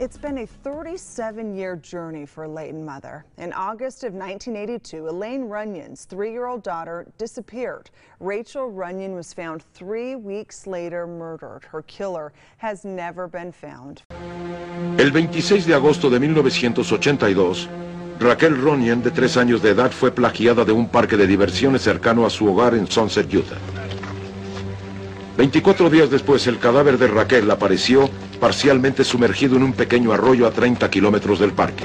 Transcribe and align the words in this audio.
It's 0.00 0.16
been 0.16 0.38
a 0.38 0.46
37 0.46 1.54
year 1.54 1.76
journey 1.76 2.24
for 2.24 2.44
a 2.44 2.48
Layton 2.48 2.86
mother. 2.86 3.26
In 3.36 3.52
August 3.52 4.02
of 4.02 4.14
1982, 4.14 5.08
Elaine 5.08 5.42
Runyon's 5.42 6.06
three 6.06 6.32
year 6.32 6.46
old 6.46 6.62
daughter 6.62 7.06
disappeared. 7.18 7.90
Rachel 8.18 8.70
Runyon 8.70 9.14
was 9.14 9.34
found 9.34 9.62
three 9.74 10.16
weeks 10.16 10.66
later 10.66 11.06
murdered. 11.06 11.64
Her 11.64 11.82
killer 11.82 12.32
has 12.56 12.82
never 12.82 13.28
been 13.28 13.52
found. 13.52 14.00
El 14.98 15.10
26 15.10 15.66
de 15.66 15.74
agosto 15.74 16.08
de 16.08 16.18
1982, 16.18 17.68
Raquel 18.18 18.56
Runyon, 18.56 19.02
de 19.02 19.10
tres 19.10 19.36
años 19.36 19.60
de 19.60 19.72
edad, 19.72 19.90
fue 19.90 20.12
plagiada 20.12 20.64
de 20.64 20.72
un 20.72 20.88
parque 20.88 21.18
de 21.18 21.26
diversiones 21.26 21.82
cercano 21.82 22.24
a 22.24 22.30
su 22.30 22.46
hogar 22.46 22.72
en 22.72 22.86
Sunset, 22.86 23.30
Utah. 23.34 23.79
24 25.36 25.90
días 25.90 26.10
después, 26.10 26.46
el 26.46 26.58
cadáver 26.58 26.98
de 26.98 27.06
Raquel 27.06 27.50
apareció 27.50 28.10
parcialmente 28.40 29.04
sumergido 29.04 29.56
en 29.56 29.62
un 29.62 29.72
pequeño 29.72 30.12
arroyo 30.12 30.46
a 30.46 30.50
30 30.50 30.90
kilómetros 30.90 31.38
del 31.38 31.52
parque. 31.52 31.84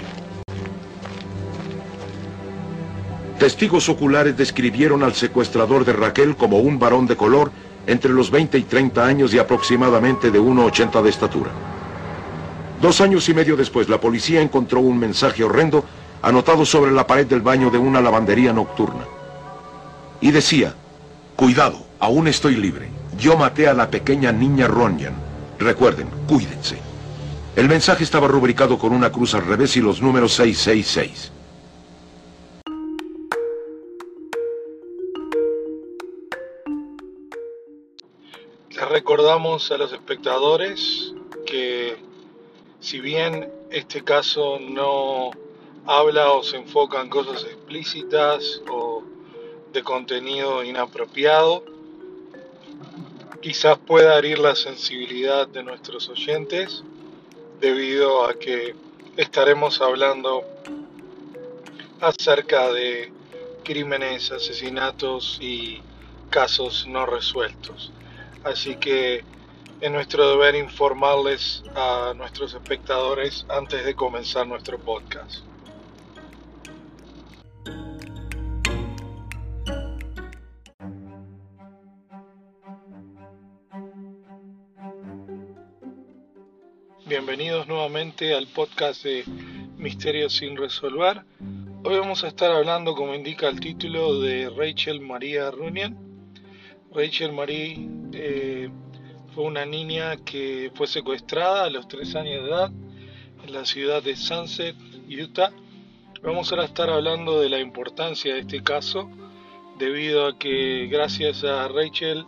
Testigos 3.40 3.90
oculares 3.90 4.38
describieron 4.38 5.04
al 5.04 5.14
secuestrador 5.14 5.86
de 5.86 5.94
Raquel 5.94 6.36
como 6.36 6.58
un 6.60 6.80
varón 6.80 7.05
de 7.05 7.18
color 7.18 7.52
entre 7.86 8.12
los 8.12 8.32
20 8.32 8.58
y 8.58 8.64
30 8.64 9.05
años 9.05 9.34
y 9.34 9.40
aproximadamente 9.40 10.32
de 10.32 10.40
1,80 10.40 11.02
de 11.02 11.10
estatura. 11.10 11.52
Dos 12.82 13.02
años 13.02 13.27
y 13.30 13.34
medio 13.34 13.55
después, 13.55 13.90
la 13.90 14.00
policía 14.00 14.41
encontró 14.41 14.80
un 14.80 14.98
mensaje 14.98 15.44
horrendo 15.44 15.86
anotado 16.22 16.66
sobre 16.66 16.91
la 16.91 17.05
pared 17.05 17.27
del 17.27 17.41
baño 17.41 17.70
de 17.70 17.77
una 17.77 18.02
lavandería 18.02 18.52
nocturna. 18.52 19.05
Y 20.22 20.32
decía, 20.32 20.74
cuidado, 21.36 21.86
aún 22.00 22.27
estoy 22.27 22.55
libre. 22.55 22.90
Yo 23.18 23.38
maté 23.38 23.68
a 23.68 23.74
la 23.74 23.90
pequeña 23.90 24.32
niña 24.32 24.68
Ronjan. 24.68 25.16
Recuerden, 25.58 26.10
cuídense. 26.28 26.78
El 27.55 27.70
mensaje 27.70 28.04
estaba 28.04 28.27
rubricado 28.27 28.77
con 28.77 28.91
una 28.91 29.12
cruz 29.12 29.34
al 29.34 29.46
revés 29.46 29.77
y 29.77 29.82
los 29.82 30.02
números 30.02 30.34
666. 30.34 31.32
Les 38.71 38.90
recordamos 38.90 39.71
a 39.71 39.77
los 39.77 39.93
espectadores 39.93 41.13
que 41.46 41.96
si 42.82 42.99
bien 42.99 43.49
este 43.71 44.04
caso 44.04 44.60
no 44.60 45.32
habla 45.86 46.32
o 46.32 46.43
se 46.43 46.58
enfoca 46.58 47.02
en 47.02 47.10
cosas 47.10 47.46
explícitas 47.46 48.62
o 48.70 49.02
de 49.71 49.82
contenido 49.82 50.62
inapropiado, 50.63 51.63
quizás 53.46 53.77
pueda 53.77 54.18
herir 54.18 54.40
la 54.40 54.55
sensibilidad 54.55 55.48
de 55.48 55.62
nuestros 55.62 56.10
oyentes 56.10 56.84
debido 57.62 58.26
a 58.26 58.34
que 58.34 58.74
estaremos 59.18 59.82
hablando 59.82 60.43
acerca 62.02 62.74
de 62.74 63.13
crímenes, 63.63 64.31
asesinatos 64.31 65.38
y 65.40 65.79
casos 66.31 66.88
no 66.88 67.06
resueltos. 67.06 67.94
Así 68.44 68.78
que 68.78 69.24
es 69.80 69.91
nuestro 69.91 70.28
deber 70.28 70.56
informarles 70.56 71.62
a 71.75 72.16
nuestros 72.16 72.56
espectadores 72.56 73.46
antes 73.47 73.85
de 73.85 73.94
comenzar 73.94 74.47
nuestro 74.47 74.80
podcast. 74.80 75.44
Bienvenidos 87.38 87.68
nuevamente 87.68 88.34
al 88.34 88.47
podcast 88.47 89.03
de 89.03 89.25
Misterios 89.75 90.31
sin 90.38 90.56
resolver. 90.56 91.22
Hoy 91.84 92.00
vamos 92.00 92.24
a 92.24 92.30
estar 92.30 92.50
hablando, 92.50 92.96
como 92.96 93.14
indica 93.14 93.50
el 93.50 93.59
título, 93.59 94.22
de 94.22 94.50
Rachel 94.50 95.02
María 95.02 95.52
Runyan. 95.52 95.98
Rachel 96.94 97.34
Marie 97.34 97.90
eh, 98.14 98.70
fue 99.34 99.44
una 99.44 99.66
niña 99.66 100.16
que 100.24 100.72
fue 100.76 100.88
secuestrada 100.88 101.66
a 101.66 101.70
los 101.70 101.90
3 101.90 102.16
años 102.16 102.44
de 102.44 102.50
edad 102.50 102.72
en 103.46 103.54
la 103.54 103.66
ciudad 103.66 104.02
de 104.02 104.16
Sunset, 104.16 104.78
Utah. 105.09 105.52
Vamos 106.24 106.54
a 106.54 106.64
estar 106.64 106.90
hablando 106.90 107.42
de 107.42 107.50
la 107.50 107.59
importancia 107.59 108.34
de 108.34 108.40
este 108.40 108.64
caso, 108.64 109.09
debido 109.78 110.26
a 110.26 110.40
que 110.40 110.88
gracias 110.90 111.44
a 111.44 111.68
Rachel 111.68 112.26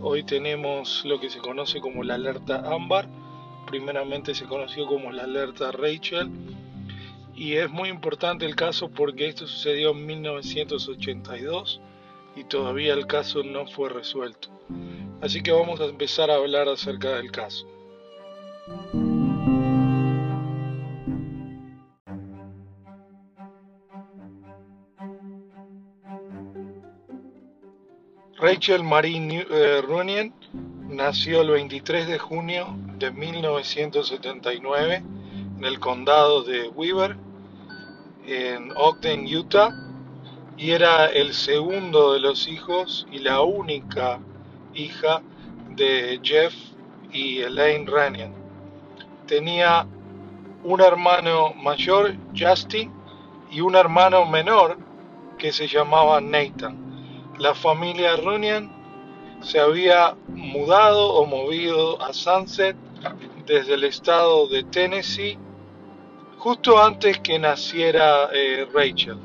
hoy 0.00 0.22
tenemos 0.22 1.04
lo 1.04 1.18
que 1.18 1.28
se 1.28 1.40
conoce 1.40 1.80
como 1.80 2.04
la 2.04 2.14
alerta 2.14 2.62
ámbar 2.72 3.23
primeramente 3.74 4.36
se 4.36 4.44
conoció 4.44 4.86
como 4.86 5.10
la 5.10 5.24
alerta 5.24 5.72
Rachel 5.72 6.30
y 7.34 7.54
es 7.54 7.68
muy 7.68 7.88
importante 7.88 8.46
el 8.46 8.54
caso 8.54 8.88
porque 8.88 9.26
esto 9.26 9.48
sucedió 9.48 9.90
en 9.90 10.06
1982 10.06 11.80
y 12.36 12.44
todavía 12.44 12.94
el 12.94 13.08
caso 13.08 13.42
no 13.42 13.66
fue 13.66 13.88
resuelto. 13.88 14.48
Así 15.20 15.42
que 15.42 15.50
vamos 15.50 15.80
a 15.80 15.86
empezar 15.86 16.30
a 16.30 16.36
hablar 16.36 16.68
acerca 16.68 17.16
del 17.16 17.32
caso. 17.32 17.66
Rachel 28.38 28.84
Marie 28.84 29.44
eh, 29.50 29.82
Runyan 29.82 30.32
nació 30.88 31.40
el 31.40 31.50
23 31.50 32.06
de 32.06 32.18
junio 32.20 32.83
de 32.98 33.10
1979 33.10 35.02
en 35.58 35.64
el 35.64 35.80
condado 35.80 36.42
de 36.42 36.68
Weaver, 36.68 37.16
en 38.26 38.72
Ogden, 38.76 39.26
Utah, 39.26 39.70
y 40.56 40.70
era 40.70 41.06
el 41.06 41.34
segundo 41.34 42.12
de 42.12 42.20
los 42.20 42.46
hijos 42.48 43.06
y 43.10 43.18
la 43.18 43.42
única 43.42 44.20
hija 44.74 45.22
de 45.70 46.20
Jeff 46.22 46.54
y 47.12 47.40
Elaine 47.40 47.86
Runyon. 47.86 48.32
Tenía 49.26 49.86
un 50.62 50.80
hermano 50.80 51.52
mayor, 51.54 52.14
Justin, 52.36 52.90
y 53.50 53.60
un 53.60 53.74
hermano 53.74 54.26
menor 54.26 54.78
que 55.38 55.52
se 55.52 55.66
llamaba 55.66 56.20
Nathan. 56.20 57.32
La 57.38 57.54
familia 57.54 58.16
Runyon 58.16 58.83
se 59.44 59.60
había 59.60 60.16
mudado 60.28 61.14
o 61.14 61.26
movido 61.26 62.00
a 62.02 62.12
Sunset 62.12 62.76
desde 63.46 63.74
el 63.74 63.84
estado 63.84 64.48
de 64.48 64.64
Tennessee 64.64 65.38
justo 66.38 66.82
antes 66.82 67.18
que 67.20 67.38
naciera 67.38 68.30
eh, 68.32 68.66
Rachel. 68.72 69.18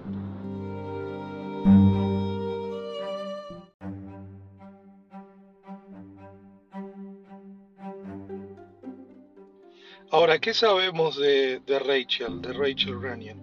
Ahora, 10.12 10.40
¿qué 10.40 10.53
sabemos 10.53 11.18
de, 11.18 11.62
Rachel, 11.68 12.41
de 12.41 12.53
Rachel 12.53 13.00
Runyon? 13.00 13.40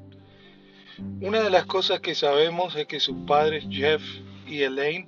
Una 1.21 1.41
de 1.41 1.51
las 1.51 1.65
cosas 1.65 2.01
que 2.01 2.15
sabemos 2.15 2.75
es 2.75 2.87
que 2.87 2.99
sus 2.99 3.17
padres 3.27 3.65
Jeff 3.71 4.03
y 4.49 4.63
Elaine 4.63 5.07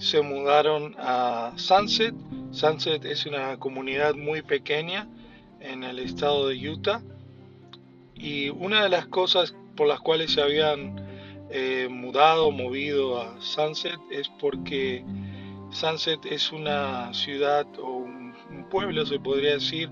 se 0.00 0.22
mudaron 0.22 0.96
a 0.98 1.52
Sunset. 1.56 2.14
Sunset 2.52 3.04
es 3.04 3.26
una 3.26 3.58
comunidad 3.58 4.14
muy 4.14 4.40
pequeña 4.40 5.06
en 5.60 5.84
el 5.84 5.98
estado 5.98 6.48
de 6.48 6.70
Utah. 6.70 7.02
Y 8.14 8.48
una 8.48 8.82
de 8.82 8.88
las 8.88 9.06
cosas 9.06 9.54
por 9.76 9.86
las 9.86 10.00
cuales 10.00 10.32
se 10.32 10.40
habían 10.40 10.96
eh, 11.50 11.86
mudado, 11.90 12.50
movido 12.50 13.20
a 13.20 13.40
Sunset 13.40 14.00
es 14.10 14.28
porque 14.40 15.04
Sunset 15.70 16.24
es 16.24 16.50
una 16.50 17.12
ciudad 17.12 17.66
o 17.78 17.98
un, 17.98 18.20
pueblo, 18.70 19.04
se 19.04 19.18
podría 19.18 19.54
decir, 19.54 19.90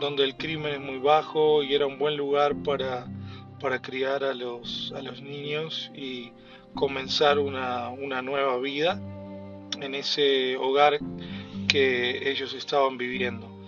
donde 0.00 0.24
el 0.24 0.36
crimen 0.36 0.72
es 0.72 0.80
muy 0.80 0.98
bajo 0.98 1.62
y 1.62 1.72
era 1.72 1.86
un 1.86 1.98
buen 1.98 2.16
lugar 2.16 2.56
para, 2.64 3.06
para 3.60 3.80
criar 3.80 4.24
a 4.24 4.34
los, 4.34 4.92
a 4.96 5.02
los 5.02 5.22
niños 5.22 5.92
y 5.94 6.32
comenzar 6.74 7.38
una, 7.38 7.90
una 7.90 8.20
nueva 8.20 8.58
vida 8.58 9.00
en 9.82 9.94
ese 9.94 10.56
hogar 10.56 10.98
que 11.68 12.30
ellos 12.30 12.54
estaban 12.54 12.98
viviendo. 12.98 13.58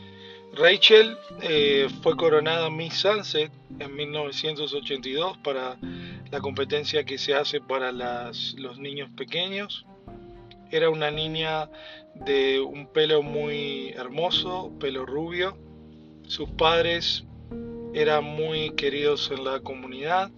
Rachel 0.55 1.17
eh, 1.43 1.89
fue 2.03 2.17
coronada 2.17 2.71
Miss 2.71 2.95
Sunset 2.95 3.53
en 3.79 3.95
1982 3.95 5.39
para 5.39 5.79
la 6.31 6.41
competencia 6.41 7.05
que 7.05 7.19
se 7.19 7.35
hace 7.35 7.61
para 7.61 7.93
los 7.93 8.79
niños 8.79 9.11
pequeños. 9.17 9.87
Era 10.71 10.91
una 10.91 11.11
niña 11.11 11.71
de 12.15 12.61
un 12.61 12.87
pelo 12.87 13.23
muy 13.23 13.91
hermoso, 13.91 14.73
pelo 14.81 15.07
rubio. 15.07 15.57
Sus 16.27 16.49
padres 16.51 17.25
eran 17.93 18.25
muy 18.25 18.71
queridos 18.71 19.31
en 19.31 19.45
la 19.45 19.61
comunidad, 19.61 20.31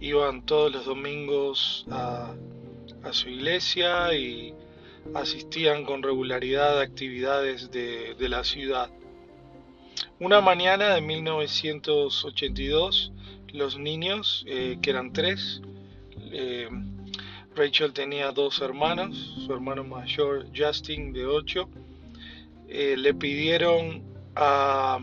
iban 0.00 0.46
todos 0.46 0.72
los 0.72 0.84
domingos 0.84 1.86
a, 1.90 2.34
a 3.02 3.12
su 3.12 3.28
iglesia 3.28 4.14
y 4.14 4.54
asistían 5.14 5.84
con 5.84 6.02
regularidad 6.02 6.78
a 6.78 6.82
actividades 6.82 7.70
de, 7.70 8.16
la 8.28 8.44
ciudad. 8.44 8.90
Una 10.18 10.40
mañana 10.40 10.94
de 10.94 11.00
1982, 11.00 13.12
los 13.52 13.78
niños, 13.78 14.44
eh, 14.48 14.78
que 14.80 14.90
eran 14.90 15.12
tres, 15.12 15.60
eh, 16.32 16.68
Rachel 17.54 17.92
tenía 17.92 18.32
dos 18.32 18.60
hermanos, 18.60 19.44
su 19.46 19.52
hermano 19.52 19.84
mayor 19.84 20.46
Justin 20.56 21.12
de 21.12 21.26
8, 21.26 21.68
eh, 22.68 22.96
le 22.98 23.14
pidieron 23.14 24.02
a 24.34 24.98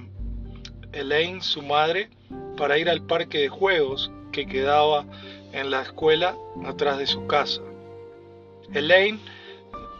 Elaine, 0.92 1.42
su 1.42 1.62
madre, 1.62 2.10
para 2.58 2.78
ir 2.78 2.90
al 2.90 3.06
parque 3.06 3.38
de 3.38 3.50
juegos 3.50 4.12
que 4.34 4.46
quedaba 4.46 5.06
en 5.54 5.72
la 5.72 5.84
escuela 5.84 6.36
atrás 6.66 6.98
de 6.98 7.08
su 7.08 7.26
casa. 7.28 7.62
Elaine, 8.74 9.20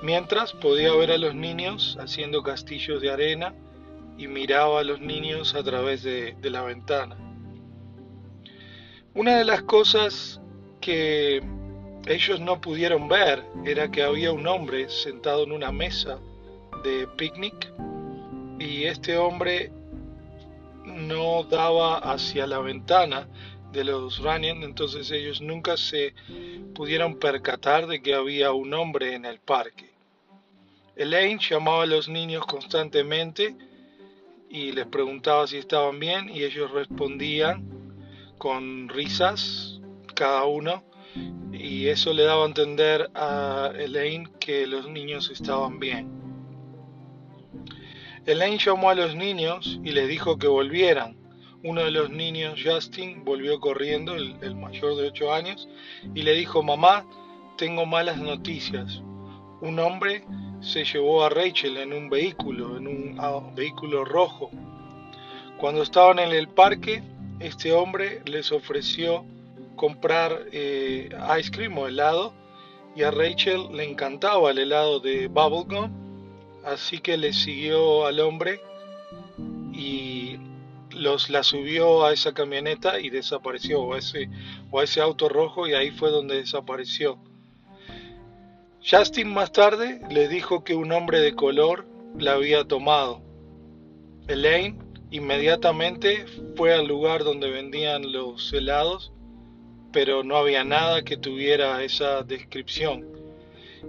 mientras, 0.02 0.54
podía 0.54 0.94
ver 0.94 1.12
a 1.12 1.18
los 1.18 1.36
niños 1.36 1.98
haciendo 2.00 2.44
castillos 2.44 3.02
de 3.02 3.12
arena 3.12 3.54
y 4.18 4.28
miraba 4.28 4.82
a 4.82 4.84
los 4.84 5.00
niños 5.02 5.56
a 5.56 5.64
través 5.64 6.04
de, 6.04 6.36
la 6.44 6.62
ventana. 6.62 7.18
Una 9.14 9.38
de 9.38 9.46
las 9.46 9.64
cosas 9.64 10.40
que 10.80 11.42
ellos 12.08 12.40
no 12.40 12.62
pudieron 12.62 13.08
ver 13.08 13.44
era 13.66 13.92
que 13.92 14.04
había 14.04 14.32
un 14.32 14.48
hombre 14.48 14.90
sentado 14.90 15.44
en 15.44 15.52
una 15.52 15.72
mesa 15.72 16.20
de 16.84 17.08
picnic 17.18 17.72
y 18.60 18.86
este 18.86 19.18
hombre 19.18 19.72
no 20.86 21.44
daba 21.44 21.98
hacia 21.98 22.48
la 22.48 22.60
ventana 22.60 23.28
de 23.72 23.84
los 23.84 24.20
Runyon, 24.20 24.64
entonces 24.64 25.10
ellos 25.12 25.42
nunca 25.42 25.78
se 25.78 26.14
pudieron 26.76 27.18
percatar 27.18 27.88
de 27.88 28.02
que 28.02 28.14
había 28.14 28.52
un 28.52 28.74
hombre 28.74 29.16
en 29.16 29.26
el 29.26 29.40
parque. 29.40 29.91
Elaine 31.02 31.40
llamaba 31.40 31.82
a 31.82 31.88
los 31.88 32.08
niños 32.08 32.46
constantemente 32.46 33.56
y 34.52 34.72
les 34.72 34.86
preguntaba 34.86 35.48
si 35.48 35.58
estaban 35.58 36.00
bien 36.00 36.30
y 36.30 36.44
ellos 36.44 36.70
respondían 36.70 37.68
con 38.38 38.88
risas 38.88 39.82
cada 40.14 40.46
uno 40.46 40.84
y 41.52 41.88
eso 41.88 42.14
le 42.14 42.22
daba 42.22 42.44
a 42.44 42.48
entender 42.48 43.10
a 43.16 43.72
Elaine 43.76 44.30
que 44.40 44.68
los 44.68 44.88
niños 44.88 45.32
estaban 45.32 45.80
bien. 45.80 46.08
Elaine 48.28 48.60
llamó 48.60 48.92
a 48.92 48.96
los 48.96 49.16
niños 49.16 49.80
y 49.84 49.94
les 49.94 50.08
dijo 50.08 50.38
que 50.38 50.48
volvieran. 50.48 51.18
Uno 51.64 51.82
de 51.82 51.90
los 51.90 52.12
niños, 52.12 52.60
Justin, 52.64 53.26
volvió 53.26 53.60
corriendo, 53.60 54.14
el, 54.14 54.56
mayor 54.56 54.96
de 54.98 55.08
8 55.08 55.34
años, 55.34 55.68
y 56.14 56.22
le 56.22 56.34
dijo, 56.34 56.62
mamá, 56.62 57.08
tengo 57.58 57.88
malas 57.88 58.18
noticias. 58.18 59.02
Un 59.62 59.80
hombre 59.80 60.24
se 60.62 60.86
llevó 60.86 61.24
a 61.24 61.30
Rachel 61.30 61.78
en 61.78 61.94
un 61.94 62.10
vehículo, 62.10 62.78
en 62.78 62.88
un 62.88 63.56
vehículo 63.56 64.06
rojo. 64.06 64.52
Cuando 65.58 65.82
estaban 65.82 66.20
en 66.20 66.32
el 66.32 66.48
parque, 66.48 67.04
este 67.40 67.74
hombre 67.74 68.22
les 68.26 68.52
ofreció 68.52 69.26
comprar 69.76 70.46
eh, 70.52 71.10
ice 71.40 71.52
cream 71.52 71.78
o 71.78 71.88
helado 71.88 72.34
y 72.96 73.04
a 73.04 73.12
Rachel 73.12 73.70
le 73.72 73.90
encantaba 73.90 74.52
el 74.52 74.60
helado 74.60 75.00
de 75.00 75.28
bubblegum, 75.28 75.92
así 76.66 77.00
que 77.00 77.18
le 77.18 77.34
siguió 77.34 78.06
al 78.06 78.20
hombre 78.20 78.62
y 79.74 80.38
los, 80.92 81.30
la 81.30 81.42
subió 81.44 82.06
a 82.06 82.14
esa 82.14 82.34
camioneta 82.34 83.00
y 83.00 83.10
desapareció, 83.10 83.82
o 83.82 83.96
ese, 83.96 84.30
o 84.70 84.80
a 84.80 84.84
ese 84.84 85.02
auto 85.02 85.30
rojo 85.30 85.68
y 85.68 85.74
ahí 85.74 85.92
fue 85.92 86.12
donde 86.12 86.36
desapareció. 86.36 87.18
Justin 88.84 89.34
más 89.34 89.52
tarde 89.52 90.02
le 90.10 90.28
dijo 90.28 90.64
que 90.64 90.76
un 90.76 90.92
hombre 90.92 91.20
de 91.20 91.36
color 91.36 91.86
la 92.18 92.34
había 92.34 92.66
tomado. 92.66 93.22
Elaine 94.28 94.80
inmediatamente 95.12 96.26
fue 96.56 96.74
al 96.74 96.88
lugar 96.88 97.24
donde 97.24 97.50
vendían 97.50 98.12
los 98.12 98.52
helados 98.54 99.12
pero 99.92 100.24
no 100.24 100.38
había 100.38 100.64
nada 100.64 101.04
que 101.04 101.18
tuviera 101.18 101.84
esa 101.84 102.24
descripción. 102.24 103.06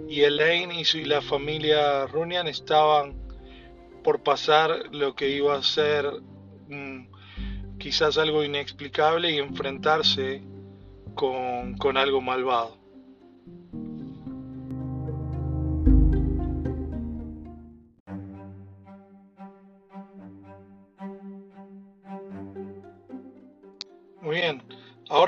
Y 0.09 0.21
Elaine 0.21 0.73
y, 0.73 0.85
su, 0.85 0.97
la 0.99 1.21
familia 1.21 2.05
Runian 2.07 2.47
estaban 2.47 3.15
por 4.03 4.21
pasar 4.21 4.93
lo 4.93 5.15
que 5.15 5.29
iba 5.29 5.55
a 5.55 5.63
ser 5.63 6.11
mm, 6.67 7.07
quizás 7.77 8.17
algo 8.17 8.43
inexplicable 8.43 9.31
y 9.31 9.37
enfrentarse 9.37 10.41
con, 11.15 11.77
con 11.77 11.97
algo 11.97 12.21
malvado. 12.21 12.77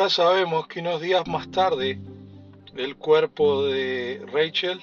Sabemos 0.09 0.67
que 0.67 0.81
unos 0.81 1.01
días 1.01 1.27
más 1.27 1.49
tarde 1.49 1.99
el 2.75 2.95
cuerpo 2.95 3.63
de 3.63 4.23
Rachel 4.31 4.79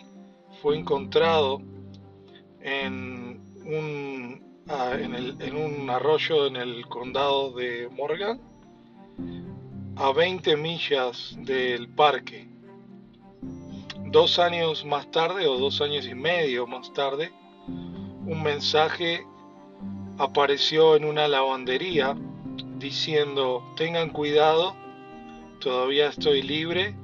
fue 0.60 0.76
encontrado 0.76 1.62
en 2.60 3.40
un, 3.64 4.42
ah, 4.68 4.96
en, 4.98 5.56
un 5.56 5.88
arroyo 5.90 6.46
en 6.48 6.56
el 6.56 6.88
condado 6.88 7.52
de 7.52 7.88
Morgan, 7.92 8.40
a 9.94 10.12
20 10.12 10.56
millas 10.56 11.36
del 11.38 11.88
parque. 11.88 12.48
Dos 14.06 14.40
años 14.40 14.84
más 14.84 15.08
tarde, 15.12 15.46
o 15.46 15.56
dos 15.56 15.80
años 15.80 16.04
y 16.06 16.16
medio 16.16 16.66
más 16.66 16.92
tarde, 16.94 17.30
un 17.68 18.42
mensaje 18.42 19.24
apareció 20.18 20.96
en 20.96 21.04
una 21.04 21.28
lavandería 21.28 22.16
diciendo 22.78 23.62
tengan 23.76 24.10
cuidado 24.10 24.81
todavía 25.62 26.08
estoy 26.08 26.42
libre 26.42 26.94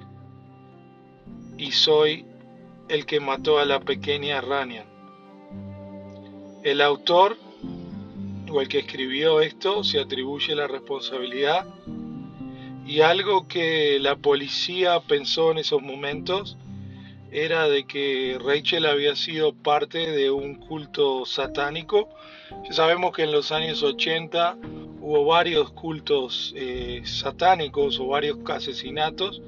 y 1.56 1.70
soy 1.70 2.26
el 2.88 3.06
que 3.06 3.20
mató 3.20 3.58
a 3.58 3.64
la 3.64 3.80
pequeña 3.80 4.40
Rania. 4.40 4.84
El 6.64 6.80
autor 6.80 7.36
o 8.50 8.60
el 8.60 8.68
que 8.68 8.80
escribió 8.80 9.40
esto 9.40 9.84
se 9.84 10.00
atribuye 10.00 10.54
la 10.56 10.66
responsabilidad 10.66 11.66
y 12.84 13.00
algo 13.00 13.46
que 13.46 13.98
la 14.00 14.16
policía 14.16 14.98
pensó 15.00 15.52
en 15.52 15.58
esos 15.58 15.80
momentos 15.80 16.56
era 17.30 17.68
de 17.68 17.84
que 17.84 18.38
Rachel 18.42 18.86
había 18.86 19.14
sido 19.14 19.52
parte 19.52 20.10
de 20.10 20.30
un 20.30 20.54
culto 20.54 21.26
satánico. 21.26 22.08
Ya 22.64 22.72
sabemos 22.72 23.14
que 23.14 23.24
en 23.24 23.32
los 23.32 23.52
años 23.52 23.82
80 23.82 24.56
hubo 25.08 25.24
varios 25.24 25.70
cultos 25.70 26.52
eh, 26.54 27.00
satánicos 27.06 27.98
o 27.98 28.08
varios 28.08 28.38
asesinatos, 28.50 29.40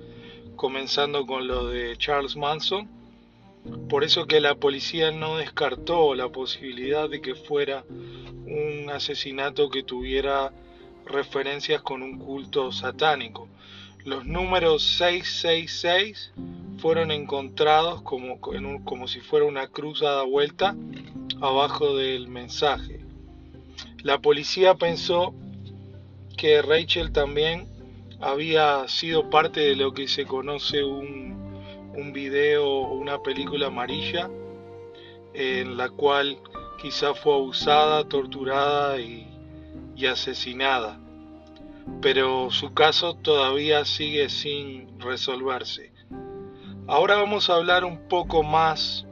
comenzando 0.56 1.26
con 1.26 1.46
lo 1.46 1.68
de 1.68 1.98
Charles 1.98 2.34
Manson. 2.34 2.88
Por 3.90 4.02
eso 4.02 4.24
que 4.26 4.40
la 4.40 4.54
policía 4.54 5.10
no 5.10 5.36
descartó 5.36 6.14
la 6.14 6.30
posibilidad 6.30 7.10
de 7.10 7.20
que 7.20 7.34
fuera 7.34 7.84
un 7.90 8.88
asesinato 8.88 9.68
que 9.68 9.82
tuviera 9.82 10.50
referencias 11.04 11.82
con 11.82 12.00
un 12.02 12.18
culto 12.18 12.72
satánico. 12.72 13.46
Los 14.06 14.24
números 14.24 14.82
666 14.82 16.32
fueron 16.78 17.10
encontrados 17.10 18.00
como, 18.00 18.40
como 18.40 19.08
si 19.08 19.20
fuera 19.20 19.44
una 19.44 19.66
cruz 19.66 20.00
dada 20.00 20.22
vuelta 20.22 20.74
abajo 21.38 21.96
del 21.96 22.28
mensaje. 22.28 23.00
La 24.02 24.18
policía 24.18 24.74
pensó 24.76 25.34
que 26.40 26.62
Rachel 26.62 27.12
también 27.12 27.68
había 28.18 28.88
sido 28.88 29.28
parte 29.28 29.60
de 29.60 29.76
lo 29.76 29.92
que 29.92 30.08
se 30.08 30.24
conoce 30.24 30.82
un, 30.82 31.36
un 31.94 32.14
video 32.14 32.66
o 32.66 32.94
una 32.94 33.22
película 33.22 33.66
amarilla 33.66 34.30
en 35.34 35.76
la 35.76 35.90
cual 35.90 36.38
quizá 36.80 37.12
fue 37.12 37.34
abusada, 37.34 38.08
torturada 38.08 38.98
y, 38.98 39.26
asesinada. 40.10 40.98
Pero 42.00 42.50
su 42.50 42.72
caso 42.72 43.16
todavía 43.16 43.84
sigue 43.84 44.30
sin 44.30 44.98
resolverse. 44.98 45.92
Ahora 46.86 47.16
vamos 47.16 47.50
a 47.50 47.56
hablar 47.56 47.84
un 47.84 48.08
poco 48.08 48.42
más 48.42 49.04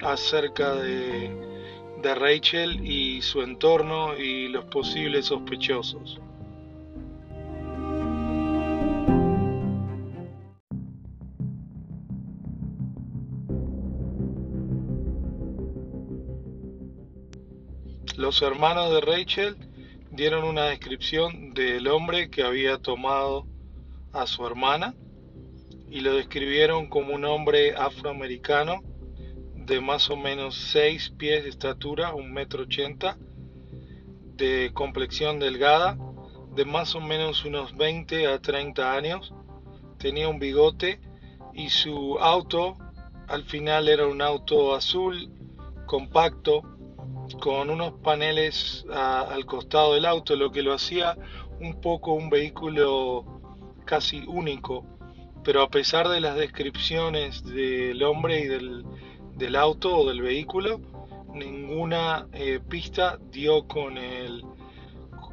acerca 0.00 0.76
de, 0.76 1.28
de 2.00 2.14
Rachel 2.14 2.86
y 2.86 3.20
su 3.20 3.42
entorno 3.42 4.16
y 4.16 4.46
los 4.46 4.66
posibles 4.66 5.26
sospechosos. 5.26 6.20
Los 18.32 18.40
hermanos 18.40 18.90
de 18.90 19.02
Rachel 19.02 19.56
dieron 20.10 20.44
una 20.44 20.64
descripción 20.64 21.52
del 21.52 21.86
hombre 21.86 22.30
que 22.30 22.42
había 22.42 22.78
tomado 22.78 23.46
a 24.10 24.26
su 24.26 24.46
hermana 24.46 24.94
y 25.90 26.00
lo 26.00 26.14
describieron 26.14 26.88
como 26.88 27.12
un 27.12 27.26
hombre 27.26 27.76
afroamericano 27.76 28.80
de 29.54 29.82
más 29.82 30.08
o 30.08 30.16
menos 30.16 30.54
6 30.72 31.10
pies 31.18 31.42
de 31.44 31.50
estatura, 31.50 32.14
un 32.14 32.32
metro 32.32 32.62
ochenta, 32.62 33.18
de 34.36 34.70
complexión 34.72 35.38
delgada, 35.38 35.98
de 36.54 36.64
más 36.64 36.94
o 36.94 37.02
menos 37.02 37.44
unos 37.44 37.76
20 37.76 38.28
a 38.28 38.38
30 38.40 38.94
años, 38.94 39.34
tenía 39.98 40.30
un 40.30 40.38
bigote 40.38 41.02
y 41.52 41.68
su 41.68 42.18
auto 42.18 42.78
al 43.28 43.44
final 43.44 43.90
era 43.90 44.06
un 44.06 44.22
auto 44.22 44.74
azul 44.74 45.30
compacto 45.84 46.71
con 47.40 47.70
unos 47.70 47.92
paneles 48.02 48.84
al 48.92 49.44
costado 49.46 49.94
del 49.94 50.06
auto, 50.06 50.36
lo 50.36 50.50
que 50.50 50.62
lo 50.62 50.72
hacía 50.74 51.16
un 51.60 51.80
poco 51.80 52.12
un 52.12 52.28
vehículo 52.28 53.24
casi 53.84 54.22
único, 54.26 54.84
pero 55.44 55.62
a 55.62 55.70
pesar 55.70 56.08
de 56.08 56.20
las 56.20 56.36
descripciones 56.36 57.44
del 57.44 58.02
hombre 58.02 58.40
y 58.40 58.46
del, 58.46 58.84
del 59.36 59.56
auto 59.56 59.96
o 59.96 60.08
del 60.08 60.22
vehículo, 60.22 60.80
ninguna 61.34 62.28
eh, 62.32 62.60
pista 62.60 63.18
dio 63.30 63.66
con, 63.66 63.98
el, 63.98 64.44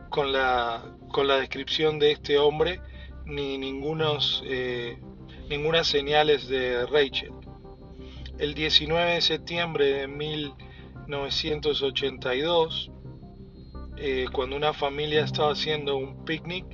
con, 0.09 0.31
la, 0.31 0.83
con 1.11 1.27
la 1.27 1.37
descripción 1.37 1.99
de 1.99 2.11
este 2.11 2.37
hombre 2.37 2.81
ni 3.25 3.57
ningunos, 3.57 4.43
eh, 4.45 4.97
ninguna 5.49 5.83
señales 5.83 6.47
de 6.47 6.85
Rachel. 6.87 7.31
El 8.37 8.53
19 8.53 9.15
de 9.15 9.21
septiembre 9.21 9.85
de 9.85 10.07
1982, 11.09 12.91
eh, 13.97 14.27
cuando 14.31 14.55
una 14.55 14.73
familia 14.73 15.23
estaba 15.23 15.53
haciendo 15.53 15.97
un 15.97 16.23
picnic, 16.23 16.65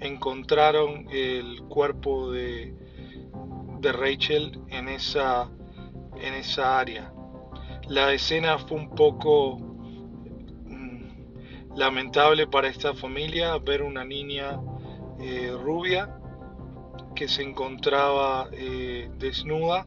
encontraron 0.00 1.06
el 1.10 1.62
cuerpo 1.68 2.32
de, 2.32 2.74
de 3.78 3.92
Rachel 3.92 4.60
en 4.68 4.88
esa, 4.88 5.48
en 6.20 6.34
esa 6.34 6.80
área. 6.80 7.12
La 7.86 8.12
escena 8.12 8.58
fue 8.58 8.76
un 8.76 8.90
poco 8.90 9.58
mm, 10.66 11.76
lamentable 11.76 12.48
para 12.48 12.66
esta 12.66 12.92
familia 12.92 13.56
ver 13.58 13.82
una 13.82 14.04
niña 14.04 14.60
eh, 15.20 15.52
rubia 15.62 16.16
que 17.14 17.28
se 17.28 17.42
encontraba 17.42 18.48
eh, 18.52 19.10
desnuda 19.16 19.86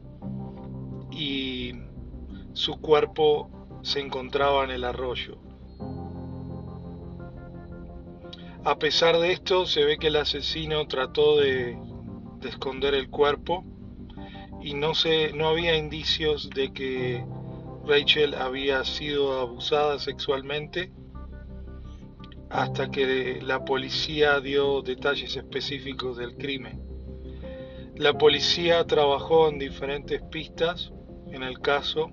y 1.10 1.72
su 2.54 2.80
cuerpo 2.80 3.50
se 3.84 4.00
encontraba 4.00 4.64
en 4.64 4.70
el 4.70 4.82
arroyo. 4.82 5.38
A 8.64 8.78
pesar 8.78 9.18
de 9.18 9.32
esto, 9.32 9.66
se 9.66 9.84
ve 9.84 9.98
que 9.98 10.06
el 10.06 10.16
asesino 10.16 10.88
trató 10.88 11.36
de, 11.36 11.78
de 12.40 12.48
esconder 12.48 12.94
el 12.94 13.10
cuerpo 13.10 13.62
y 14.62 14.72
no, 14.72 14.94
se, 14.94 15.34
no 15.34 15.48
había 15.48 15.76
indicios 15.76 16.48
de 16.48 16.72
que 16.72 17.22
Rachel 17.86 18.34
había 18.34 18.82
sido 18.84 19.38
abusada 19.38 19.98
sexualmente 19.98 20.90
hasta 22.48 22.90
que 22.90 23.42
la 23.42 23.66
policía 23.66 24.40
dio 24.40 24.80
detalles 24.80 25.36
específicos 25.36 26.16
del 26.16 26.36
crimen. 26.36 26.82
La 27.96 28.14
policía 28.14 28.82
trabajó 28.86 29.50
en 29.50 29.58
diferentes 29.58 30.22
pistas 30.22 30.90
en 31.30 31.42
el 31.42 31.60
caso 31.60 32.10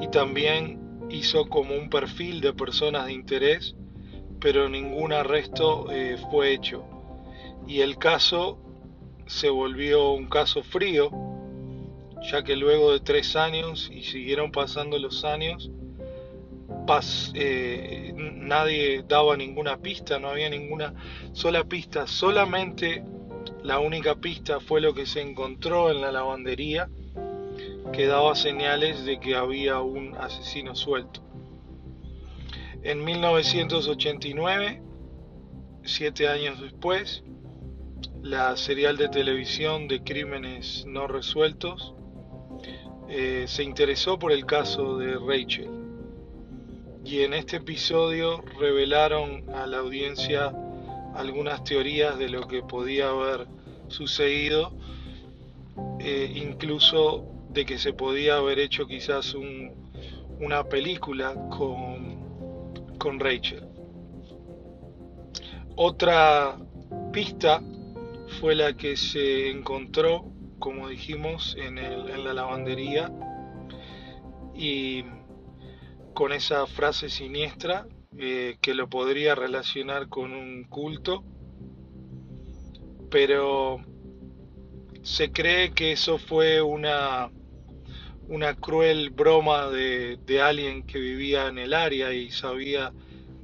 y 0.00 0.08
también 0.08 1.06
hizo 1.10 1.48
como 1.48 1.74
un 1.74 1.90
perfil 1.90 2.40
de 2.40 2.52
personas 2.52 3.06
de 3.06 3.12
interés, 3.12 3.74
pero 4.40 4.68
ningún 4.68 5.12
arresto 5.12 5.90
eh, 5.90 6.16
fue 6.30 6.52
hecho. 6.52 6.84
Y 7.66 7.80
el 7.80 7.98
caso 7.98 8.58
se 9.26 9.50
volvió 9.50 10.12
un 10.12 10.26
caso 10.26 10.62
frío 10.62 11.10
ya 12.22 12.42
que 12.42 12.56
luego 12.56 12.92
de 12.92 13.00
tres 13.00 13.36
años 13.36 13.90
y 13.92 14.02
siguieron 14.02 14.50
pasando 14.50 14.98
los 14.98 15.24
años, 15.24 15.70
eh, 17.34 18.12
nadie 18.16 19.04
daba 19.06 19.36
ninguna 19.36 19.76
pista, 19.76 20.18
no 20.18 20.28
había 20.28 20.48
ninguna 20.48 20.94
sola 21.32 21.64
pista, 21.64 22.06
solamente 22.06 23.04
la 23.62 23.78
única 23.78 24.14
pista 24.14 24.58
fue 24.60 24.80
lo 24.80 24.94
que 24.94 25.04
se 25.04 25.20
encontró 25.20 25.90
en 25.90 26.00
la 26.00 26.12
lavandería 26.12 26.88
que 27.92 28.06
daba 28.06 28.34
señales 28.34 29.04
de 29.04 29.20
que 29.20 29.34
había 29.34 29.80
un 29.80 30.16
asesino 30.16 30.74
suelto. 30.74 31.20
En 32.82 33.04
1989, 33.04 34.82
siete 35.84 36.28
años 36.28 36.60
después, 36.60 37.24
la 38.22 38.56
serial 38.56 38.96
de 38.96 39.08
televisión 39.08 39.88
de 39.88 40.02
crímenes 40.02 40.84
no 40.86 41.06
resueltos 41.06 41.94
eh, 43.08 43.44
se 43.48 43.64
interesó 43.64 44.18
por 44.18 44.32
el 44.32 44.44
caso 44.44 44.98
de 44.98 45.16
Rachel 45.16 45.78
y 47.04 47.22
en 47.22 47.32
este 47.32 47.56
episodio 47.56 48.42
revelaron 48.60 49.44
a 49.54 49.66
la 49.66 49.78
audiencia 49.78 50.52
algunas 51.14 51.64
teorías 51.64 52.18
de 52.18 52.28
lo 52.28 52.46
que 52.46 52.62
podía 52.62 53.08
haber 53.08 53.46
sucedido, 53.88 54.72
eh, 56.00 56.30
incluso 56.34 57.24
de 57.50 57.64
que 57.64 57.78
se 57.78 57.92
podía 57.92 58.36
haber 58.36 58.58
hecho 58.58 58.86
quizás 58.86 59.34
una 59.34 60.64
película 60.64 61.34
con, 61.50 62.96
con 62.98 63.18
Rachel. 63.18 63.66
Otra 65.76 66.58
pista 67.12 67.62
fue 68.40 68.54
la 68.54 68.76
que 68.76 68.96
se 68.96 69.50
encontró 69.50 70.32
como 70.58 70.88
dijimos, 70.88 71.56
en, 71.58 71.76
la 72.24 72.34
lavandería 72.34 73.12
y 74.54 75.04
con 76.14 76.32
esa 76.32 76.66
frase 76.66 77.08
siniestra 77.08 77.86
eh, 78.18 78.56
que 78.60 78.74
lo 78.74 78.88
podría 78.88 79.34
relacionar 79.34 80.08
con 80.08 80.32
un 80.32 80.64
culto, 80.64 81.22
pero 83.10 83.80
se 85.02 85.30
cree 85.30 85.72
que 85.72 85.92
eso 85.92 86.18
fue 86.18 86.60
una, 86.60 87.30
una 88.28 88.54
cruel 88.54 89.08
broma 89.10 89.68
de, 89.68 90.40
alguien 90.42 90.82
que 90.82 90.98
vivía 90.98 91.48
en 91.48 91.58
el 91.58 91.72
área 91.72 92.12
y 92.12 92.30
sabía 92.30 92.92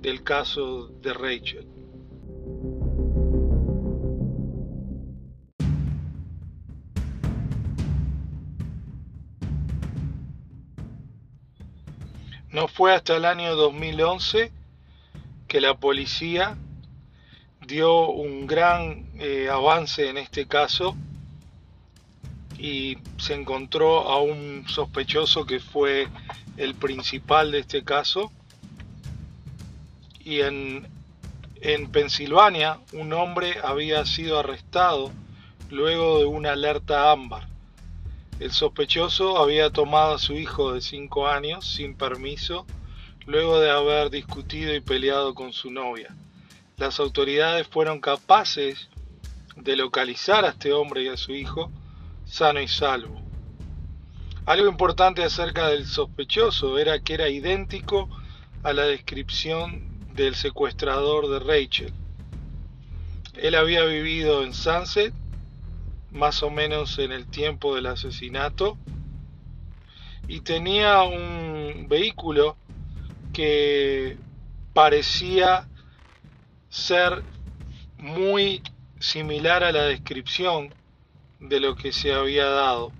del 0.01 0.23
caso 0.23 0.89
de 1.01 1.15
Rachel. 1.15 1.67
No 12.51 12.69
fue 12.69 12.95
hasta 12.95 13.17
el 13.17 13.25
año 13.25 13.57
2011 13.57 14.53
que 15.49 15.61
la 15.61 15.75
policía 15.75 16.57
dio 17.67 18.11
un 18.11 18.47
gran 18.47 19.09
eh, 19.19 19.49
avance 19.51 20.09
en 20.09 20.19
este 20.19 20.47
caso 20.47 20.95
y 22.59 22.99
se 23.19 23.35
encontró 23.35 24.09
a 24.09 24.21
un 24.21 24.65
sospechoso 24.69 25.47
que 25.47 25.61
fue 25.61 26.09
el 26.57 26.75
principal 26.75 27.53
de 27.53 27.61
este 27.61 27.85
caso. 27.85 28.31
Y 30.21 30.41
en, 30.41 30.89
en 31.61 31.91
Pensilvania 31.91 32.81
un 32.93 33.13
hombre 33.13 33.57
había 33.63 34.05
sido 34.07 34.39
arrestado 34.39 35.13
luego 35.71 36.19
de 36.19 36.27
una 36.27 36.53
alerta 36.53 37.11
ámbar. 37.11 37.49
El 38.41 38.53
sospechoso 38.53 39.39
había 39.39 39.71
tomado 39.71 40.15
a 40.15 40.19
su 40.19 40.35
hijo 40.35 40.73
de 40.73 40.81
cinco 40.81 41.29
años 41.29 41.67
sin 41.67 41.95
permiso 41.95 42.67
luego 43.27 43.61
de 43.61 43.71
haber 43.71 44.11
discutido 44.11 44.75
y 44.75 44.81
peleado 44.81 45.35
con 45.35 45.53
su 45.53 45.71
novia. 45.71 46.15
Las 46.77 46.99
autoridades 47.01 47.67
fueron 47.69 48.01
capaces 48.01 48.89
de 49.57 49.77
localizar 49.77 50.45
a 50.45 50.51
este 50.51 50.73
hombre 50.73 51.05
y 51.05 51.09
a 51.09 51.17
su 51.17 51.33
hijo 51.33 51.71
sano 52.35 52.61
y 52.61 52.67
salvo. 52.67 53.23
Algo 54.45 54.67
importante 54.67 55.23
acerca 55.23 55.69
del 55.69 55.87
sospechoso 55.87 56.79
era 56.79 56.99
que 56.99 57.15
era 57.15 57.29
idéntico 57.29 58.09
a 58.65 58.73
la 58.73 58.83
descripción 58.87 59.85
del 60.15 60.35
secuestrador 60.35 61.29
de 61.29 61.39
Rachel. 61.39 61.93
Él 63.35 63.55
había 63.55 63.85
vivido 63.85 64.43
en 64.43 64.53
Sunset 64.53 65.15
más 66.11 66.43
o 66.43 66.51
menos 66.51 66.99
en 66.99 67.13
el 67.13 67.25
tiempo 67.27 67.77
del 67.77 67.87
asesinato 67.87 68.79
y 70.27 70.41
tenía 70.41 71.03
un 71.03 71.87
vehículo 71.89 72.57
que 73.33 74.19
parecía 74.73 75.69
ser 76.69 77.23
muy 77.97 78.61
similar 78.99 79.63
a 79.63 79.71
la 79.71 79.85
descripción 79.85 80.75
de 81.49 81.61
lo 81.61 81.77
que 81.77 81.93
se 81.93 82.13
había 82.13 82.47
dado. 82.47 82.93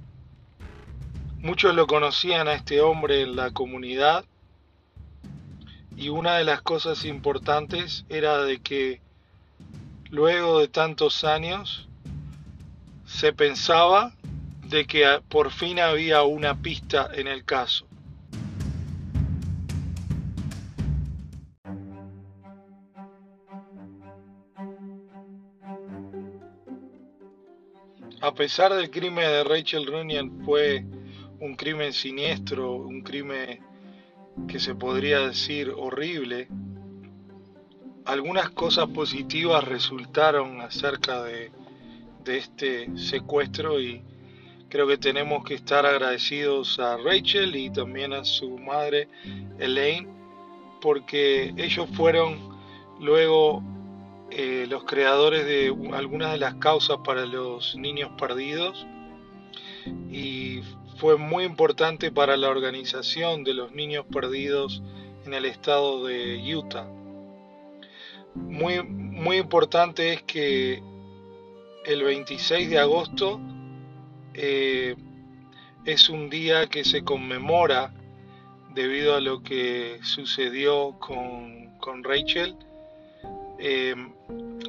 Muchos 1.39 1.75
lo 1.75 1.87
conocían 1.87 2.49
a 2.49 2.55
este 2.55 2.81
hombre 2.81 3.23
en 3.23 3.37
la 3.37 3.51
comunidad 3.51 4.25
y 5.97 6.09
una 6.09 6.37
de 6.37 6.45
las 6.45 6.63
cosas 6.63 7.05
importantes 7.05 8.05
era 8.09 8.39
de 8.43 8.61
que 8.61 9.01
luego 10.11 10.61
de 10.61 10.69
tantos 10.69 11.25
años 11.25 11.89
se 13.07 13.33
pensaba 13.33 14.15
de 14.63 14.87
que 14.87 15.21
por 15.29 15.51
fin 15.51 15.79
había 15.81 16.23
una 16.23 16.61
pista 16.61 17.09
en 17.15 17.29
el 17.29 17.45
caso. 17.45 17.87
A 28.25 28.33
pesar 28.33 28.73
del 28.73 28.91
crimen 28.91 29.27
de 29.27 29.45
Rachel 29.45 29.87
Runyan 29.87 30.43
fue 30.47 30.83
un 31.41 31.55
crimen 31.57 31.93
siniestro, 31.93 32.73
un 32.73 33.03
crimen 33.03 33.61
que 34.49 34.59
se 34.59 34.75
podría 34.75 35.21
decir 35.21 35.71
horrible, 35.77 36.49
algunas 38.07 38.49
cosas 38.49 38.89
positivas 38.89 39.63
resultaron 39.65 40.63
acerca 40.63 41.23
de, 41.23 41.51
de 42.25 42.39
este 42.39 42.97
secuestro 42.97 43.79
y 43.79 44.03
creo 44.71 44.87
que 44.87 44.97
tenemos 44.97 45.45
que 45.45 45.53
estar 45.53 45.85
agradecidos 45.85 46.79
a 46.79 46.97
Rachel 46.97 47.55
y 47.55 47.69
también 47.69 48.15
a 48.15 48.25
su 48.25 48.57
madre 48.57 49.07
Elaine 49.59 50.09
porque 50.81 51.53
ellos 51.59 51.91
fueron 51.93 52.39
luego 53.01 53.63
eh, 54.37 54.67
los 54.69 54.83
creadores 54.83 55.47
de 55.47 55.69
algunas 55.93 56.33
de 56.33 56.39
las 56.39 56.57
causas 56.57 56.99
para 57.05 57.25
los 57.25 57.77
niños 57.77 58.11
perdidos 58.19 58.85
y 60.11 60.61
fue 60.97 61.17
muy 61.17 61.45
importante 61.45 62.11
para 62.11 62.37
la 62.37 62.49
organización 62.49 63.45
de 63.45 63.55
los 63.55 63.71
niños 63.71 64.05
perdidos 64.11 64.83
en 65.25 65.35
el 65.35 65.45
estado 65.45 66.05
de 66.05 66.53
Utah. 66.53 66.89
Muy, 68.35 68.83
muy 68.83 69.37
importante 69.37 70.13
es 70.13 70.23
que 70.25 70.83
el 71.87 72.03
26 72.03 72.71
de 72.71 72.79
agosto 72.81 73.41
eh, 74.35 74.97
es 75.85 76.09
un 76.09 76.29
día 76.29 76.67
que 76.67 76.83
se 76.83 77.05
conmemora 77.05 77.95
debido 78.75 79.15
a 79.15 79.21
lo 79.21 79.45
que 79.45 80.01
sucedió 80.03 80.99
con, 80.99 81.79
con 81.79 82.03
Rachel. 82.03 82.57
Eh, 83.61 83.95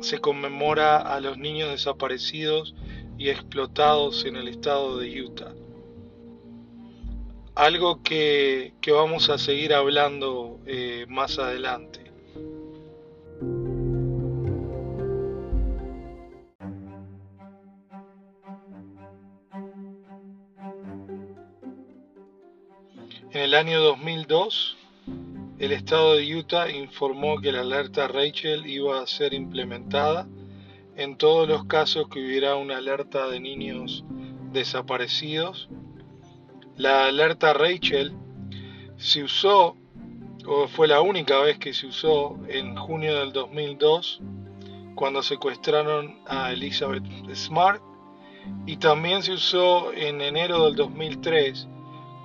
se 0.02 0.20
conmemora 0.20 0.98
a 0.98 1.20
los 1.20 1.38
niños 1.38 1.70
desaparecidos 1.70 2.76
y 3.18 3.30
explotados 3.30 4.26
en 4.26 4.36
el 4.36 4.48
estado 4.48 4.98
de 4.98 5.22
Utah. 5.22 5.54
Algo 7.56 8.04
que, 8.04 8.74
vamos 8.88 9.30
a 9.30 9.38
seguir 9.38 9.74
hablando 9.74 10.60
eh, 10.66 11.06
más 11.08 11.40
adelante. 11.40 12.06
En 23.32 23.42
el 23.42 23.54
año 23.54 23.82
2002, 23.82 24.78
el 25.58 25.72
estado 25.72 26.16
de 26.16 26.36
Utah 26.36 26.70
informó 26.70 27.40
que 27.40 27.52
la 27.52 27.62
alerta 27.62 28.08
Rachel 28.08 28.66
iba 28.66 29.02
a 29.02 29.08
ser 29.08 29.34
implementada 29.34 30.28
en 30.98 31.18
todos 31.18 31.48
los 31.48 31.66
casos 31.66 32.10
que 32.10 32.20
hubiera 32.20 32.56
una 32.56 32.78
alerta 32.78 33.28
de 33.28 33.40
niños 33.40 34.04
desaparecidos. 34.52 35.70
La 36.76 37.06
alerta 37.06 37.54
Rachel 37.54 38.14
se 38.98 39.24
usó, 39.24 39.78
o 40.46 40.68
fue 40.68 40.88
la 40.88 41.00
única 41.00 41.40
vez 41.40 41.58
que 41.58 41.74
se 41.74 41.88
usó, 41.88 42.38
en 42.50 42.76
junio 42.76 43.20
del 43.20 43.32
2002, 43.32 44.22
cuando 44.96 45.24
secuestraron 45.24 46.20
a 46.28 46.52
Elizabeth 46.52 47.04
Smart, 47.34 47.82
y 48.66 48.76
también 48.78 49.24
se 49.24 49.34
usó 49.34 49.94
en 49.94 50.22
enero 50.22 50.66
del 50.66 50.76
2003 50.76 51.68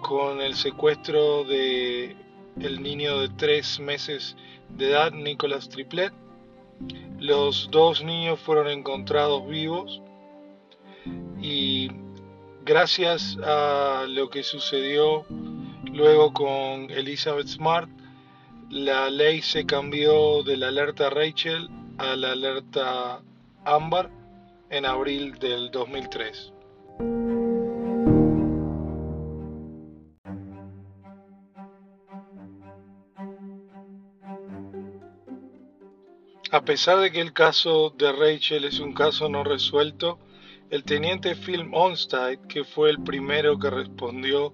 con 0.03 0.41
el 0.41 0.55
secuestro 0.55 1.45
de 1.45 2.17
el 2.59 2.83
niño 2.83 3.21
de 3.21 3.29
tres 3.29 3.79
meses 3.79 4.37
de 4.71 4.91
edad, 4.91 5.13
Nicholas 5.13 5.69
Triplet. 5.69 6.13
Los 7.19 7.69
dos 7.71 8.03
niños 8.03 8.41
fueron 8.41 8.69
encontrados 8.69 9.47
vivos 9.47 10.01
y 11.41 11.91
gracias 12.65 13.37
a 13.45 14.07
lo 14.09 14.31
que 14.31 14.43
sucedió 14.43 15.27
luego 15.93 16.33
con 16.33 16.91
Elizabeth 16.91 17.49
Smart, 17.49 17.91
la 18.71 19.11
ley 19.11 19.43
se 19.43 19.67
cambió 19.67 20.43
de 20.43 20.57
la 20.57 20.69
alerta 20.69 21.11
Rachel 21.11 21.69
a 21.99 22.17
la 22.17 22.33
alerta 22.33 23.21
Amber 23.65 24.09
en 24.71 24.87
abril 24.87 25.35
del 25.39 25.71
2003. 25.71 26.53
A 36.53 36.63
pesar 36.63 36.99
de 36.99 37.13
que 37.13 37.21
el 37.21 37.33
caso 37.33 37.95
de 37.97 38.11
Rachel 38.11 38.65
es 38.65 38.81
un 38.81 38.93
caso 38.93 39.29
no 39.29 39.45
resuelto, 39.45 40.19
el 40.69 40.83
teniente 40.83 41.37
Phil 41.37 41.71
Onstead, 41.73 42.39
que 42.49 42.65
fue 42.65 42.91
el 42.91 43.01
primero 43.05 43.57
que 43.57 43.71
respondió 43.71 44.53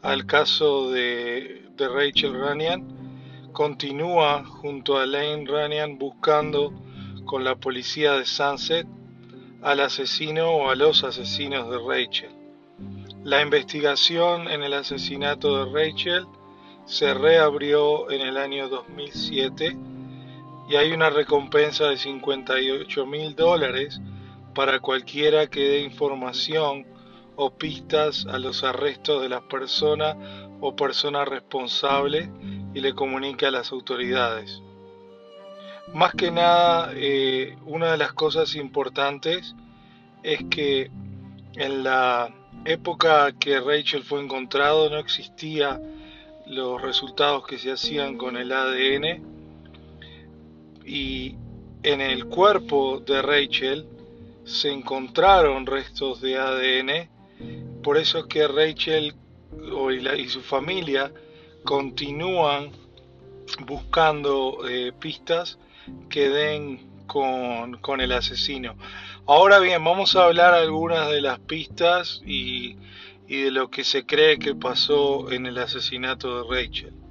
al 0.00 0.24
caso 0.24 0.90
de, 0.90 1.68
Rachel 1.76 2.32
Runyan, 2.32 3.50
continúa 3.52 4.42
junto 4.46 4.96
a 4.96 5.04
Lane 5.04 5.44
Runyan 5.44 5.98
buscando 5.98 6.72
con 7.26 7.44
la 7.44 7.56
policía 7.56 8.12
de 8.12 8.24
Sunset 8.24 8.86
al 9.60 9.80
asesino 9.80 10.50
o 10.50 10.70
a 10.70 10.74
los 10.74 11.04
asesinos 11.04 11.68
de 11.68 11.78
Rachel. 11.78 12.30
La 13.22 13.42
investigación 13.42 14.50
en 14.50 14.62
el 14.62 14.72
asesinato 14.72 15.62
de 15.66 15.72
Rachel 15.72 16.26
se 16.86 17.12
reabrió 17.12 18.10
en 18.10 18.22
el 18.22 18.38
año 18.38 18.70
2007 18.70 19.93
y 20.68 20.76
hay 20.76 20.92
una 20.92 21.10
recompensa 21.10 21.88
de 21.88 21.96
58 21.96 23.06
mil 23.06 23.34
dólares 23.34 24.00
para 24.54 24.80
cualquiera 24.80 25.48
que 25.48 25.60
dé 25.60 25.80
información 25.80 26.86
o 27.36 27.50
pistas 27.50 28.26
a 28.26 28.38
los 28.38 28.62
arrestos 28.64 29.22
de 29.22 29.28
las 29.28 29.42
personas 29.42 30.16
o 30.60 30.74
personas 30.74 31.28
responsables 31.28 32.28
y 32.72 32.80
le 32.80 32.94
comunique 32.94 33.46
a 33.46 33.50
las 33.50 33.72
autoridades. 33.72 34.62
Más 35.92 36.14
que 36.14 36.30
nada, 36.30 36.92
eh, 36.94 37.56
una 37.66 37.92
de 37.92 37.98
las 37.98 38.12
cosas 38.12 38.54
importantes 38.54 39.54
es 40.22 40.44
que 40.50 40.90
en 41.56 41.84
la 41.84 42.34
época 42.64 43.32
que 43.38 43.60
Rachel 43.60 44.02
fue 44.02 44.22
encontrado 44.22 44.88
no 44.88 44.98
existía 44.98 45.80
los 46.46 46.80
resultados 46.80 47.46
que 47.46 47.58
se 47.58 47.72
hacían 47.72 48.16
con 48.16 48.36
el 48.36 48.52
ADN 48.52 49.33
y 50.84 51.36
en 51.82 52.00
el 52.00 52.26
cuerpo 52.26 53.00
de 53.00 53.22
Rachel 53.22 53.86
se 54.44 54.70
encontraron 54.70 55.66
restos 55.66 56.20
de 56.20 56.38
ADN, 56.38 57.08
por 57.82 57.96
eso 57.98 58.18
es 58.18 58.24
que 58.26 58.46
Rachel 58.48 59.14
y 60.18 60.28
su 60.28 60.42
familia 60.42 61.12
continúan 61.64 62.70
buscando 63.66 64.66
eh, 64.68 64.92
pistas 64.98 65.58
que 66.08 66.28
den 66.28 67.06
con, 67.06 67.78
con, 67.78 68.00
el 68.00 68.12
asesino. 68.12 68.76
Ahora 69.26 69.58
bien, 69.58 69.84
vamos 69.84 70.16
a 70.16 70.24
hablar 70.24 70.54
algunas 70.54 71.08
de 71.10 71.20
las 71.20 71.38
pistas 71.40 72.22
y, 72.24 72.76
y 73.28 73.42
de 73.42 73.50
lo 73.50 73.70
que 73.70 73.84
se 73.84 74.06
cree 74.06 74.38
que 74.38 74.54
pasó 74.54 75.30
en 75.30 75.46
el 75.46 75.58
asesinato 75.58 76.42
de 76.42 76.62
Rachel. 76.62 77.03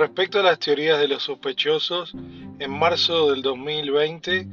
Respecto 0.00 0.40
a 0.40 0.42
las 0.42 0.58
teorías 0.58 0.98
de 0.98 1.08
los 1.08 1.24
sospechosos, 1.24 2.14
en 2.58 2.70
marzo 2.70 3.30
del 3.30 3.42
2020 3.42 4.46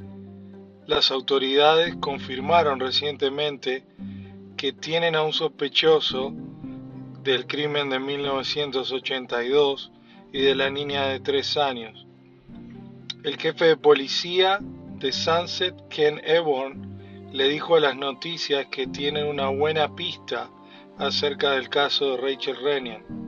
las 0.87 1.09
autoridades 1.09 1.95
confirmaron 2.01 2.81
recientemente 2.81 3.85
que 4.57 4.73
tienen 4.73 5.15
a 5.15 5.23
un 5.23 5.31
sospechoso 5.31 6.33
del 7.23 7.47
crimen 7.47 7.89
de 7.89 7.97
1982 7.97 9.93
y 10.33 10.41
de 10.41 10.53
la 10.53 10.69
niña 10.69 11.07
de 11.07 11.21
3 11.21 11.57
años. 11.57 12.05
El 13.23 13.37
jefe 13.37 13.67
de 13.67 13.77
policía 13.77 14.59
de 14.61 15.13
Sunset, 15.13 15.75
Ken 15.87 16.19
Eborn, 16.25 17.31
le 17.31 17.47
dijo 17.47 17.77
a 17.77 17.79
las 17.79 17.95
noticias 17.95 18.65
que 18.65 18.87
tienen 18.87 19.27
una 19.27 19.47
buena 19.47 19.95
pista 19.95 20.49
acerca 20.97 21.51
del 21.51 21.69
caso 21.69 22.11
de 22.11 22.17
Rachel 22.17 22.57
Rennian. 22.57 23.26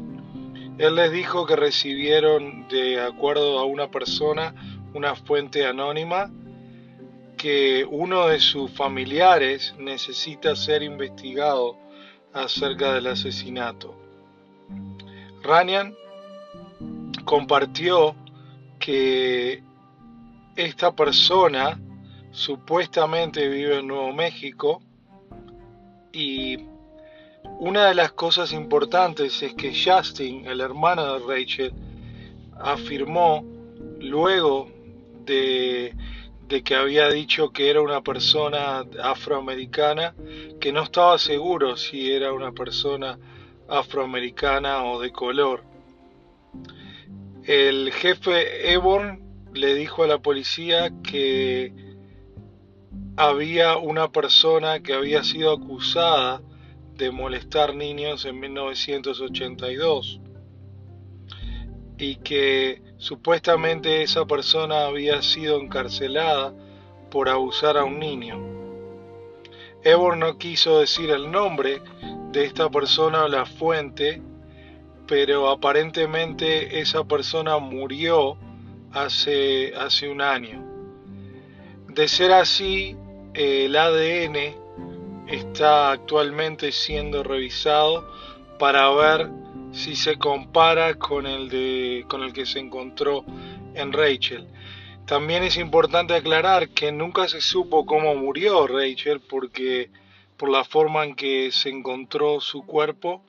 Él 0.80 0.96
les 0.96 1.12
dijo 1.12 1.46
que 1.46 1.58
recibieron, 1.58 2.70
de 2.70 3.02
acuerdo 3.02 3.60
a 3.60 3.66
una 3.66 3.92
persona, 3.92 4.56
una 4.94 5.14
fuente 5.14 5.66
anónima, 5.66 6.32
que 7.36 7.86
uno 7.90 8.28
de 8.28 8.40
sus 8.40 8.72
familiares 8.72 9.76
necesita 9.78 10.56
ser 10.56 10.82
investigado 10.82 11.78
acerca 12.32 12.94
del 12.94 13.08
asesinato. 13.08 13.94
Ranian 15.44 15.94
compartió 17.26 18.16
que 18.80 19.62
esta 20.56 20.96
persona 20.96 21.78
supuestamente 22.32 23.50
vive 23.50 23.80
en 23.80 23.88
Nuevo 23.88 24.14
México 24.14 24.82
y 26.14 26.69
Una 27.60 27.88
de 27.88 27.94
las 27.96 28.14
cosas 28.14 28.54
importantes 28.54 29.44
es 29.44 29.54
que 29.54 29.74
Justin, 29.76 30.46
el 30.48 30.62
hermano 30.62 31.20
de 31.20 31.20
Rachel, 31.28 31.74
afirmó 32.58 33.44
luego 34.00 34.70
de, 35.26 35.94
que 36.64 36.76
había 36.76 37.10
dicho 37.10 37.50
que 37.50 37.70
era 37.70 37.82
una 37.82 38.00
persona 38.02 38.86
afroamericana, 39.04 40.16
que 40.62 40.72
no 40.72 40.84
estaba 40.84 41.18
seguro 41.18 41.76
si 41.76 42.10
era 42.10 42.32
una 42.32 42.54
persona 42.54 43.20
afroamericana 43.68 44.86
o 44.86 45.02
de 45.02 45.12
color. 45.12 45.62
El 47.44 47.92
jefe 47.92 48.72
Eborn 48.72 49.22
le 49.54 49.76
dijo 49.76 50.06
a 50.06 50.08
la 50.08 50.20
policía 50.20 50.94
que 51.04 51.74
había 53.18 53.76
una 53.76 54.10
persona 54.14 54.80
que 54.80 54.94
había 54.94 55.26
sido 55.26 55.52
acusada 55.52 56.42
de 57.00 57.12
molestar 57.12 57.74
niños 57.74 58.26
en 58.26 58.40
1982 58.42 60.20
y 61.98 62.18
que 62.18 62.84
supuestamente 62.98 64.04
esa 64.04 64.26
persona 64.26 64.86
había 64.86 65.22
sido 65.22 65.62
encarcelada 65.62 66.54
por 67.10 67.30
abusar 67.30 67.78
a 67.78 67.86
un 67.86 68.00
niño. 68.00 68.38
Evor 69.82 70.18
no 70.18 70.38
quiso 70.38 70.82
decir 70.82 71.10
el 71.10 71.32
nombre 71.32 71.82
de 72.34 72.44
esta 72.44 72.70
persona 72.70 73.24
o 73.24 73.28
la 73.30 73.46
fuente, 73.46 74.22
pero 75.08 75.50
aparentemente 75.50 76.82
esa 76.82 77.06
persona 77.06 77.60
murió 77.60 78.38
hace, 78.92 79.74
hace 79.74 80.10
un 80.10 80.22
año. 80.22 80.66
De 81.88 82.10
ser 82.10 82.34
así, 82.34 82.98
el 83.34 83.74
ADN 83.76 84.69
está 85.30 85.92
actualmente 85.92 86.72
siendo 86.72 87.24
revisado 87.24 88.12
para 88.58 88.90
ver 88.92 89.30
si 89.72 89.96
se 89.96 90.18
compara 90.18 90.96
con 90.96 91.28
el, 91.28 91.50
de, 91.50 92.06
con 92.10 92.24
el 92.24 92.34
que 92.34 92.46
se 92.46 92.60
encontró 92.60 93.24
en 93.76 93.94
Rachel. 93.94 94.48
También 95.06 95.44
es 95.44 95.58
importante 95.58 96.14
aclarar 96.14 96.70
que 96.70 96.92
nunca 96.92 97.28
se 97.28 97.42
supo 97.42 97.86
cómo 97.86 98.16
murió 98.16 98.68
Rachel 98.68 99.22
porque 99.22 99.90
por 100.38 100.50
la 100.50 100.64
forma 100.64 101.04
en 101.04 101.16
que 101.16 101.52
se 101.52 101.70
encontró 101.70 102.40
su 102.40 102.66
cuerpo, 102.66 103.22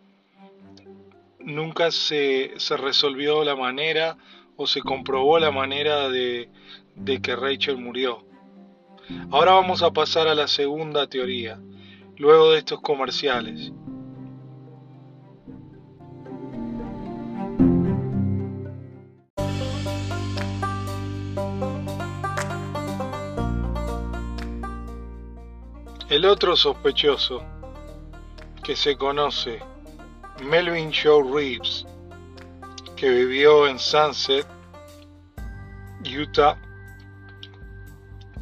nunca 1.41 1.91
se, 1.91 2.53
se 2.57 2.77
resolvió 2.77 3.45
la 3.45 3.57
manera 3.57 4.17
o 4.57 4.67
se 4.67 4.81
comprobó 4.81 5.39
la 5.39 5.51
manera 5.51 6.09
de, 6.09 6.49
de 6.95 7.21
que 7.21 7.35
Rachel 7.35 7.79
murió. 7.79 8.25
Ahora 9.31 9.53
vamos 9.53 9.83
a 9.83 9.91
pasar 9.91 10.29
a 10.29 10.35
la 10.35 10.47
segunda 10.47 11.09
teoría, 11.09 11.59
luego 12.21 12.53
de 12.53 12.59
estos 12.59 12.83
comerciales. 12.83 13.73
El 26.11 26.27
otro 26.27 26.57
sospechoso 26.57 27.43
que 28.63 28.77
se 28.77 28.99
conoce, 28.99 29.61
Melvin 30.43 30.93
Joe 30.93 31.23
Reeves, 31.23 31.87
que 32.97 33.09
vivió 33.09 33.67
en 33.67 33.79
Sunset, 33.79 34.47
Utah, 36.05 36.61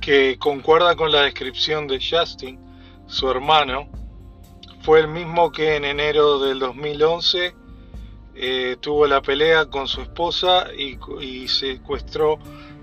que 0.00 0.36
concuerda 0.36 0.96
con 0.96 1.12
la 1.12 1.22
descripción 1.22 1.86
de 1.86 2.00
Justin, 2.00 2.67
su 3.08 3.30
hermano, 3.30 3.88
fue 4.82 5.00
el 5.00 5.08
mismo 5.08 5.50
que 5.50 5.76
en 5.76 5.84
enero 5.84 6.38
del 6.38 6.58
2011 6.58 7.54
eh, 8.34 8.76
tuvo 8.80 9.06
la 9.06 9.22
pelea 9.22 9.66
con 9.66 9.88
su 9.88 10.02
esposa 10.02 10.66
y, 10.72 11.48
secuestró 11.48 12.38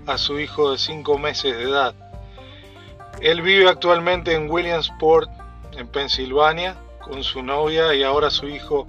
a 0.06 0.18
su 0.18 0.38
hijo 0.38 0.72
de 0.72 0.78
5 0.78 1.18
meses 1.18 1.56
de 1.56 1.62
edad. 1.62 1.94
Él 3.20 3.40
vive 3.40 3.68
actualmente 3.68 4.34
en 4.34 4.50
Williamsport, 4.50 5.30
en 5.72 5.88
Pensilvania, 5.88 6.76
con 7.00 7.22
su 7.22 7.42
novia 7.42 7.94
y 7.94 8.02
ahora 8.02 8.28
su 8.28 8.48
hijo 8.48 8.86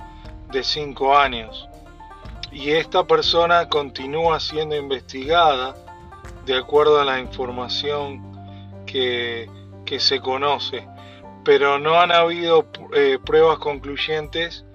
de 0.52 0.63
5 0.63 1.17
años. 1.17 1.69
Y 2.52 2.71
esta 2.71 3.06
persona 3.06 3.69
continúa 3.69 4.39
siendo 4.39 4.76
investigada 4.76 5.76
de 6.45 6.58
acuerdo 6.58 7.00
a 7.00 7.06
la 7.06 7.19
información 7.19 8.23
que 8.86 9.47
se 10.00 10.19
conoce 10.19 10.88
pero 11.48 11.80
no 11.80 11.98
han 11.98 12.12
habido 12.12 12.68
eh, 12.94 13.20
pruebas 13.24 13.58
concluyentes 13.60 14.66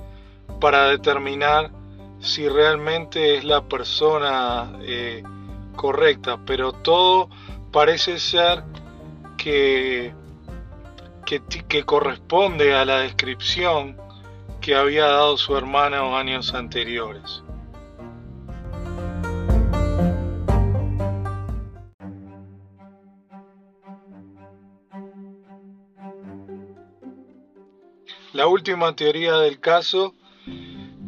para 0.59 0.87
determinar 0.87 1.71
si 2.19 2.49
realmente 2.49 3.37
es 3.37 3.45
la 3.45 3.69
persona 3.69 4.73
eh, 4.81 5.23
correcta, 5.77 6.41
pero 6.47 6.73
todo 6.73 7.29
parece 7.71 8.19
ser 8.19 8.65
que, 9.37 10.15
que, 11.27 11.43
que 11.69 11.83
corresponde 11.85 12.75
a 12.75 12.87
la 12.87 13.01
descripción 13.01 13.99
que 14.63 14.75
había 14.75 15.09
dado 15.09 15.37
su 15.37 15.55
hermana 15.55 16.19
años 16.19 16.55
anteriores. 16.55 17.43
La 28.33 28.47
última 28.47 28.95
teoría 28.97 29.37
del 29.37 29.61
caso, 29.61 30.15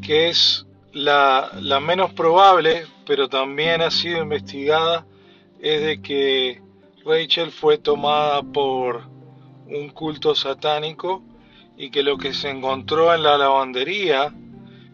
que 0.03 0.29
es 0.29 0.67
la, 0.93 1.51
menos 1.81 2.13
probable, 2.13 2.87
pero 3.07 3.29
también 3.29 3.81
ha 3.83 3.91
sido 3.91 4.23
investigada, 4.23 5.07
es 5.61 5.83
de 5.83 6.03
que 6.03 6.63
Rachel 7.05 7.51
fue 7.51 7.79
tomada 7.79 8.43
por 8.43 9.03
un 9.67 9.91
culto 9.91 10.35
satánico 10.35 11.23
y 11.77 11.91
que 11.91 12.03
lo 12.03 12.17
que 12.19 12.35
se 12.35 12.51
encontró 12.51 13.15
en 13.15 13.23
la 13.23 13.39
lavandería 13.39 14.33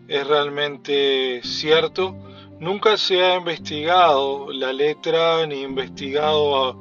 es 0.09 0.27
realmente 0.27 1.41
cierto. 1.43 2.17
Nunca 2.59 2.97
se 2.97 3.23
ha 3.23 3.37
investigado 3.37 4.53
la 4.53 4.73
letra 4.73 5.47
ni 5.47 5.63
investigado 5.63 6.79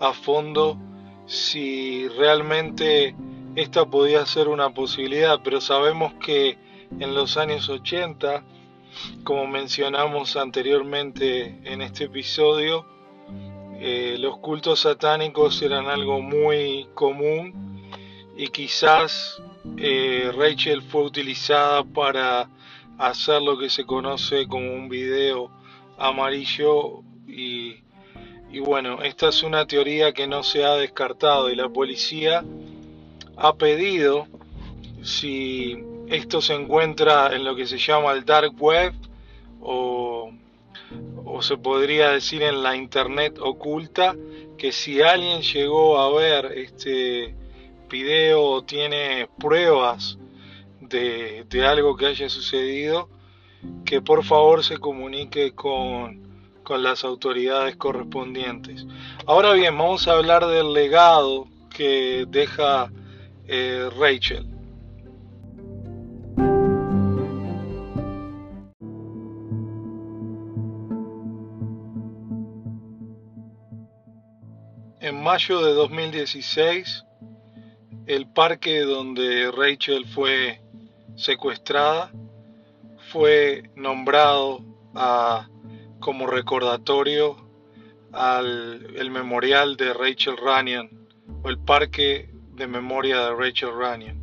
a, 0.00 0.12
fondo 0.12 0.78
si 1.26 2.08
realmente 2.08 3.14
esta 3.54 3.84
podía 3.84 4.24
ser 4.24 4.48
una 4.48 4.70
posibilidad, 4.70 5.40
pero 5.42 5.60
sabemos 5.60 6.14
que 6.14 6.58
en 6.98 7.14
los 7.14 7.36
años 7.36 7.68
80, 7.68 8.44
como 9.24 9.46
mencionamos 9.46 10.36
anteriormente 10.36 11.60
en 11.64 11.82
este 11.82 12.04
episodio, 12.04 12.86
eh, 13.78 14.16
los 14.18 14.38
cultos 14.38 14.80
satánicos 14.80 15.60
eran 15.60 15.86
algo 15.86 16.20
muy 16.20 16.88
común 16.94 17.90
y 18.36 18.48
quizás 18.48 19.42
eh, 19.76 20.32
Rachel 20.34 20.82
fue 20.82 21.02
utilizada 21.02 21.84
para 21.84 22.48
hacer 22.98 23.42
lo 23.42 23.58
que 23.58 23.68
se 23.68 23.84
conoce 23.84 24.46
como 24.46 24.72
un 24.72 24.88
video 24.88 25.50
amarillo 25.98 27.02
y, 27.26 27.82
y 28.50 28.60
bueno, 28.60 29.02
esta 29.02 29.28
es 29.28 29.42
una 29.42 29.66
teoría 29.66 30.12
que 30.12 30.26
no 30.26 30.42
se 30.42 30.64
ha 30.64 30.74
descartado 30.74 31.50
y 31.50 31.56
la 31.56 31.68
policía 31.68 32.44
ha 33.42 33.54
pedido 33.54 34.28
si 35.02 35.76
esto 36.06 36.40
se 36.40 36.54
encuentra 36.54 37.34
en 37.34 37.44
lo 37.44 37.56
que 37.56 37.66
se 37.66 37.76
llama 37.76 38.12
el 38.12 38.24
dark 38.24 38.54
web 38.56 38.94
o, 39.60 40.30
o 41.24 41.42
se 41.42 41.56
podría 41.56 42.10
decir 42.10 42.44
en 42.44 42.62
la 42.62 42.76
internet 42.76 43.38
oculta 43.40 44.14
que 44.56 44.70
si 44.70 45.02
alguien 45.02 45.42
llegó 45.42 45.98
a 45.98 46.12
ver 46.12 46.52
este 46.56 47.34
video 47.90 48.44
o 48.44 48.62
tiene 48.62 49.28
pruebas 49.40 50.18
de, 50.80 51.44
de 51.48 51.66
algo 51.66 51.96
que 51.96 52.06
haya 52.06 52.28
sucedido 52.28 53.08
que 53.84 54.00
por 54.00 54.22
favor 54.22 54.62
se 54.62 54.78
comunique 54.78 55.52
con, 55.52 56.20
con 56.62 56.84
las 56.84 57.02
autoridades 57.02 57.74
correspondientes. 57.74 58.86
Ahora 59.26 59.52
bien, 59.52 59.76
vamos 59.76 60.06
a 60.06 60.12
hablar 60.12 60.46
del 60.46 60.72
legado 60.72 61.48
que 61.70 62.24
deja 62.28 62.92
eh, 63.46 63.88
Rachel. 63.98 64.46
En 75.00 75.20
mayo 75.20 75.60
de 75.60 75.72
2016, 75.72 77.04
el 78.06 78.26
parque 78.28 78.80
donde 78.80 79.50
Rachel 79.50 80.06
fue 80.06 80.60
secuestrada 81.16 82.12
fue 83.12 83.70
nombrado 83.76 84.64
como 86.00 86.26
recordatorio 86.26 87.36
al 88.12 88.94
el 88.96 89.10
memorial 89.10 89.76
de 89.76 89.92
Rachel 89.92 90.36
Runyon 90.36 91.08
o 91.42 91.48
el 91.48 91.58
parque 91.58 92.31
memoria 92.66 93.20
de 93.20 93.34
Rachel 93.34 93.70
Runyon. 93.72 94.20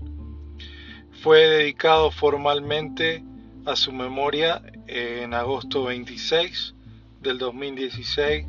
fue 1.21 1.47
dedicado 1.47 2.11
formalmente 2.11 3.23
a 3.65 3.75
su 3.75 3.91
memoria 3.91 4.61
en 4.87 5.33
agosto 5.33 5.83
26 5.83 6.75
del 7.21 7.37
2016 7.37 8.45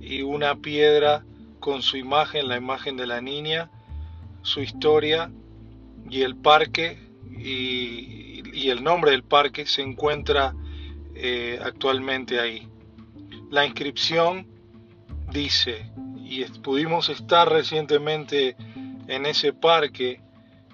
y 0.00 0.22
una 0.22 0.56
piedra 0.56 1.24
con 1.60 1.82
su 1.82 1.96
imagen, 1.96 2.48
la 2.48 2.56
imagen 2.56 2.96
de 2.96 3.06
la 3.06 3.20
niña, 3.20 3.70
su 4.42 4.60
historia 4.60 5.30
y 6.08 6.22
el 6.22 6.36
parque 6.36 6.98
y, 7.36 8.68
el 8.68 8.82
nombre 8.82 9.12
del 9.12 9.22
parque 9.22 9.66
se 9.66 9.82
encuentra 9.82 10.54
eh, 11.14 11.58
actualmente 11.62 12.38
ahí. 12.38 12.68
La 13.50 13.64
inscripción 13.64 14.46
dice, 15.32 15.90
y 16.22 16.44
pudimos 16.62 17.08
estar 17.08 17.50
recientemente 17.50 18.56
en 19.08 19.26
ese 19.26 19.52
parque 19.52 20.20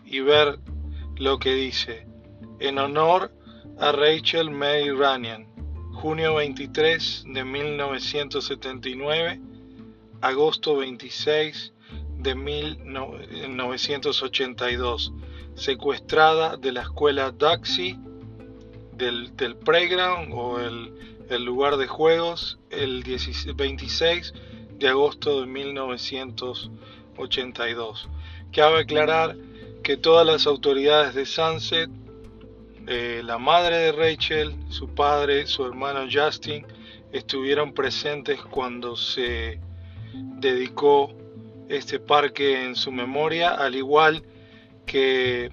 y 0.05 0.21
ver 0.21 0.59
lo 1.17 1.39
que 1.39 1.55
dice, 1.55 2.07
en 2.59 2.77
honor 2.79 3.33
a 3.79 3.93
Rachel 3.93 4.51
May 4.51 4.91
Ranian, 4.91 5.47
junio 5.93 6.35
23 6.35 7.25
de 7.29 7.45
1979, 7.45 9.41
agosto 10.21 10.77
26 10.77 11.73
de 12.19 12.35
1982, 12.35 15.13
secuestrada 15.55 16.57
de 16.57 16.73
la 16.73 16.83
escuela 16.83 17.31
Daxi, 17.31 17.97
del, 18.97 19.31
playground 19.65 20.33
o 20.33 20.59
el, 20.61 20.93
lugar 21.45 21.77
de 21.77 21.87
juegos, 21.87 22.59
el 22.71 23.05
26 23.57 24.35
de 24.79 24.89
agosto 24.89 25.41
de 25.41 25.47
1982. 25.47 28.09
Cabe 28.55 28.83
aclarar 28.83 29.37
que 29.83 29.97
todas 29.97 30.25
las 30.25 30.47
autoridades 30.47 31.13
de 31.13 31.27
Sunset, 31.27 31.91
eh, 32.87 33.21
la 33.25 33.37
madre 33.37 33.79
de 33.79 33.93
Rachel, 33.93 34.55
su 34.69 34.95
padre, 34.95 35.49
su 35.49 35.67
hermano 35.67 36.07
Justin, 36.09 36.65
estuvieron 37.11 37.75
presentes 37.75 38.41
cuando 38.41 38.95
se 38.95 39.59
dedicó 40.39 41.13
este 41.69 41.99
parque 41.99 42.65
en 42.65 42.77
su 42.77 42.93
memoria, 42.93 43.51
al 43.51 43.75
igual 43.75 44.23
que 44.87 45.51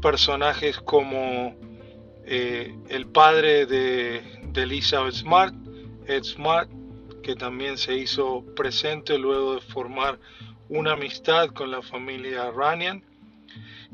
personajes 0.00 0.78
como 0.78 1.54
eh, 2.24 2.74
el 2.88 3.08
padre 3.08 3.66
de, 3.66 4.22
de, 4.52 4.62
Elizabeth 4.62 5.16
Smart, 5.16 5.54
Ed 6.06 6.22
Smart, 6.22 6.70
que 7.22 7.34
también 7.34 7.76
se 7.76 7.94
hizo 7.94 8.42
presente 8.56 9.18
luego 9.18 9.56
de 9.56 9.60
formar 9.60 10.18
una 10.68 10.92
amistad 10.92 11.48
con 11.48 11.70
la 11.70 11.82
familia 11.82 12.50
Ranian. 12.50 13.02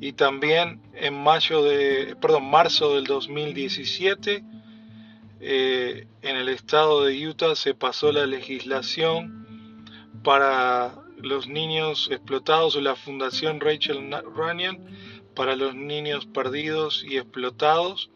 Y 0.01 0.13
también 0.13 0.81
en 0.95 1.15
mayo 1.23 1.63
de, 1.63 2.17
perdón, 2.21 2.51
marzo 2.51 2.95
del 2.95 3.05
2017 3.05 4.43
eh, 5.47 6.07
en 6.23 6.37
el 6.37 6.49
estado 6.49 7.05
de 7.05 7.29
Utah 7.29 7.55
se 7.55 7.75
pasó 7.75 8.11
la 8.13 8.27
legislación 8.27 9.45
para 10.23 10.95
los 11.19 11.49
niños 11.49 12.09
explotados 12.11 12.77
la 12.77 12.97
fundación 12.97 13.61
Rachel 13.61 14.11
Runyon 14.35 14.79
para 15.35 15.55
los 15.55 15.75
niños 15.75 16.25
perdidos 16.25 17.05
y 17.07 17.19
explotados 17.19 18.11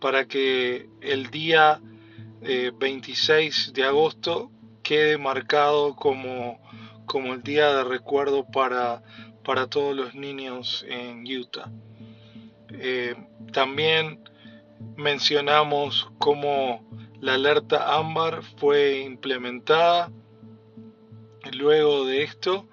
para 0.00 0.26
que 0.26 0.90
el 1.00 1.30
día 1.30 1.80
26 2.42 3.68
eh, 3.68 3.72
de 3.72 3.84
agosto 3.84 4.50
quede 4.82 5.18
marcado 5.18 5.96
como, 5.96 6.60
como 7.10 7.34
el 7.34 7.42
día 7.42 7.74
de 7.74 7.82
recuerdo 7.82 8.46
para 8.46 9.02
para 9.44 9.66
todos 9.66 9.96
los 9.96 10.14
niños 10.14 10.86
en 10.88 11.24
Utah. 11.26 11.72
Eh, 12.68 13.16
también 13.52 14.20
mencionamos 14.96 16.08
cómo 16.18 16.88
la 17.20 17.34
alerta 17.34 17.98
ámbar 17.98 18.44
fue 18.58 19.00
implementada 19.00 20.12
luego 21.52 22.04
de 22.04 22.22
esto 22.22 22.68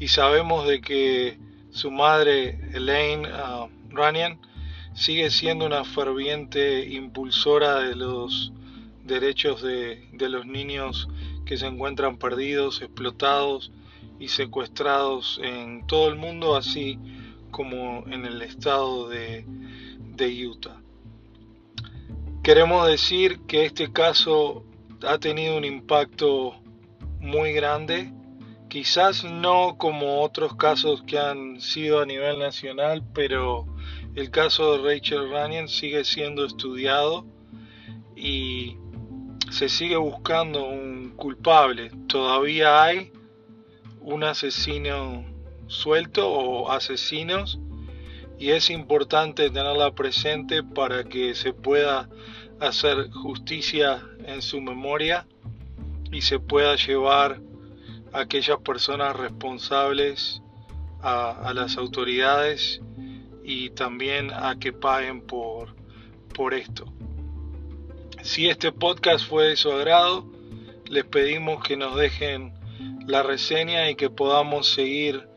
y 0.00 0.08
sabemos 0.08 0.66
de 0.66 0.80
que 0.80 1.38
su 1.70 1.92
madre 1.92 2.58
Elaine 2.72 3.28
uh, 3.28 3.68
Runyan 3.90 4.40
sigue 4.94 5.30
siendo 5.30 5.64
una 5.64 5.84
ferviente 5.84 6.86
impulsora 6.86 7.78
de 7.82 7.94
los 7.94 8.52
derechos 9.04 9.62
de, 9.62 10.08
de 10.12 10.28
los 10.28 10.44
niños 10.44 11.08
que 11.46 11.56
se 11.56 11.66
encuentran 11.66 12.18
perdidos, 12.18 12.82
explotados 12.82 13.72
y 14.18 14.28
secuestrados 14.28 15.40
en 15.42 15.86
todo 15.86 16.08
el 16.08 16.16
mundo, 16.16 16.56
así 16.56 16.98
como 17.50 18.04
en 18.08 18.26
el 18.26 18.42
estado 18.42 19.08
de, 19.08 19.46
Utah. 20.46 20.80
Queremos 22.42 22.86
decir 22.86 23.40
que 23.46 23.64
este 23.64 23.92
caso 23.92 24.64
ha 25.06 25.18
tenido 25.18 25.56
un 25.56 25.64
impacto 25.64 26.54
muy 27.20 27.52
grande, 27.52 28.12
quizás 28.68 29.24
no 29.24 29.76
como 29.78 30.22
otros 30.22 30.54
casos 30.56 31.02
que 31.02 31.18
han 31.18 31.60
sido 31.60 32.00
a 32.00 32.06
nivel 32.06 32.38
nacional, 32.38 33.04
pero 33.14 33.66
el 34.14 34.30
caso 34.30 34.72
de 34.72 34.94
Rachel 34.94 35.30
Runyon 35.30 35.68
sigue 35.68 36.04
siendo 36.04 36.44
estudiado 36.44 37.26
y 38.16 38.78
se 39.50 39.68
sigue 39.68 39.96
buscando 39.96 40.66
un 40.66 41.10
culpable. 41.16 41.90
Todavía 42.08 42.82
hay 42.82 43.12
un 44.00 44.24
asesino 44.24 45.24
suelto 45.66 46.28
o 46.28 46.70
asesinos 46.70 47.58
y 48.38 48.50
es 48.50 48.70
importante 48.70 49.50
tenerla 49.50 49.92
presente 49.92 50.62
para 50.62 51.04
que 51.04 51.34
se 51.34 51.52
pueda 51.52 52.08
hacer 52.60 53.10
justicia 53.10 54.02
en 54.24 54.42
su 54.42 54.60
memoria 54.60 55.26
y 56.12 56.22
se 56.22 56.38
pueda 56.38 56.76
llevar 56.76 57.40
a 58.12 58.20
aquellas 58.20 58.58
personas 58.58 59.16
responsables 59.16 60.42
a, 61.02 61.52
las 61.54 61.76
autoridades 61.76 62.80
y 63.44 63.70
también 63.70 64.30
a 64.32 64.58
que 64.58 64.72
paguen 64.72 65.20
por, 65.20 65.76
por 66.34 66.54
esto. 66.54 66.95
Si 68.26 68.48
este 68.48 68.72
podcast 68.72 69.24
fue 69.24 69.50
de 69.50 69.56
su 69.56 69.70
agrado, 69.70 70.26
les 70.90 71.04
pedimos 71.04 71.62
que 71.62 71.76
nos 71.76 71.94
dejen 71.94 72.54
la 73.06 73.22
reseña 73.22 73.88
y 73.88 73.94
que 73.94 74.10
podamos 74.10 74.66
seguir 74.66 75.28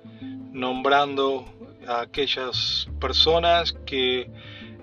nombrando 0.51 1.45
a 1.87 2.01
aquellas 2.01 2.89
personas 2.99 3.73
que 3.85 4.31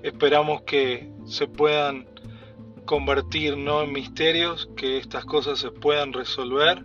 esperamos 0.04 0.62
que 0.62 1.10
se 1.26 1.48
puedan 1.48 2.06
convertir 2.84 3.56
no 3.56 3.82
en 3.82 3.92
misterios, 3.92 4.68
que 4.76 4.98
estas 4.98 5.24
cosas 5.24 5.58
se 5.58 5.72
puedan 5.72 6.12
resolver 6.12 6.84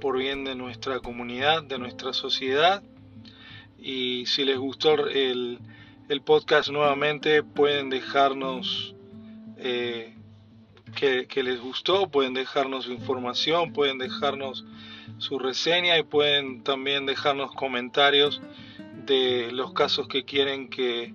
por 0.00 0.16
bien 0.18 0.44
de 0.44 0.54
nuestra 0.54 1.00
comunidad, 1.00 1.64
de 1.64 1.80
nuestra 1.80 2.12
sociedad. 2.12 2.80
Y 3.76 4.24
si 4.26 4.44
les 4.44 4.56
gustó 4.56 5.08
el, 5.08 5.58
podcast 6.24 6.70
nuevamente, 6.70 7.42
pueden 7.42 7.90
dejarnos 7.90 8.94
eh, 9.58 10.13
que, 10.94 11.42
les 11.42 11.60
gustó, 11.60 12.08
pueden 12.08 12.34
dejarnos 12.34 12.88
información, 12.88 13.72
pueden 13.72 13.98
dejarnos 13.98 14.64
su 15.18 15.38
reseña 15.38 15.98
y 15.98 16.02
pueden 16.02 16.62
también 16.62 17.06
dejarnos 17.06 17.52
comentarios 17.52 18.40
de 19.06 19.50
los 19.52 19.72
casos 19.72 20.08
que 20.08 20.24
quieren 20.24 20.68
que, 20.70 21.14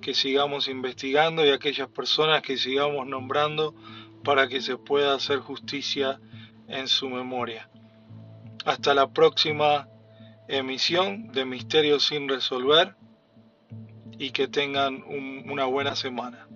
que 0.00 0.14
sigamos 0.14 0.68
investigando 0.68 1.46
y 1.46 1.50
aquellas 1.50 1.88
personas 1.88 2.42
que 2.42 2.58
sigamos 2.58 3.06
nombrando 3.06 3.74
para 4.24 4.48
que 4.48 4.60
se 4.60 4.76
pueda 4.76 5.14
hacer 5.14 5.38
justicia 5.38 6.20
en 6.68 6.88
su 6.88 7.08
memoria. 7.08 7.70
Hasta 8.64 8.94
la 8.94 9.10
próxima 9.10 9.88
emisión 10.48 11.32
de 11.32 11.44
Misterios 11.44 12.06
sin 12.06 12.28
resolver 12.28 12.94
y 14.18 14.30
que 14.30 14.48
tengan 14.48 15.02
una 15.48 15.64
buena 15.64 15.96
semana. 15.96 16.46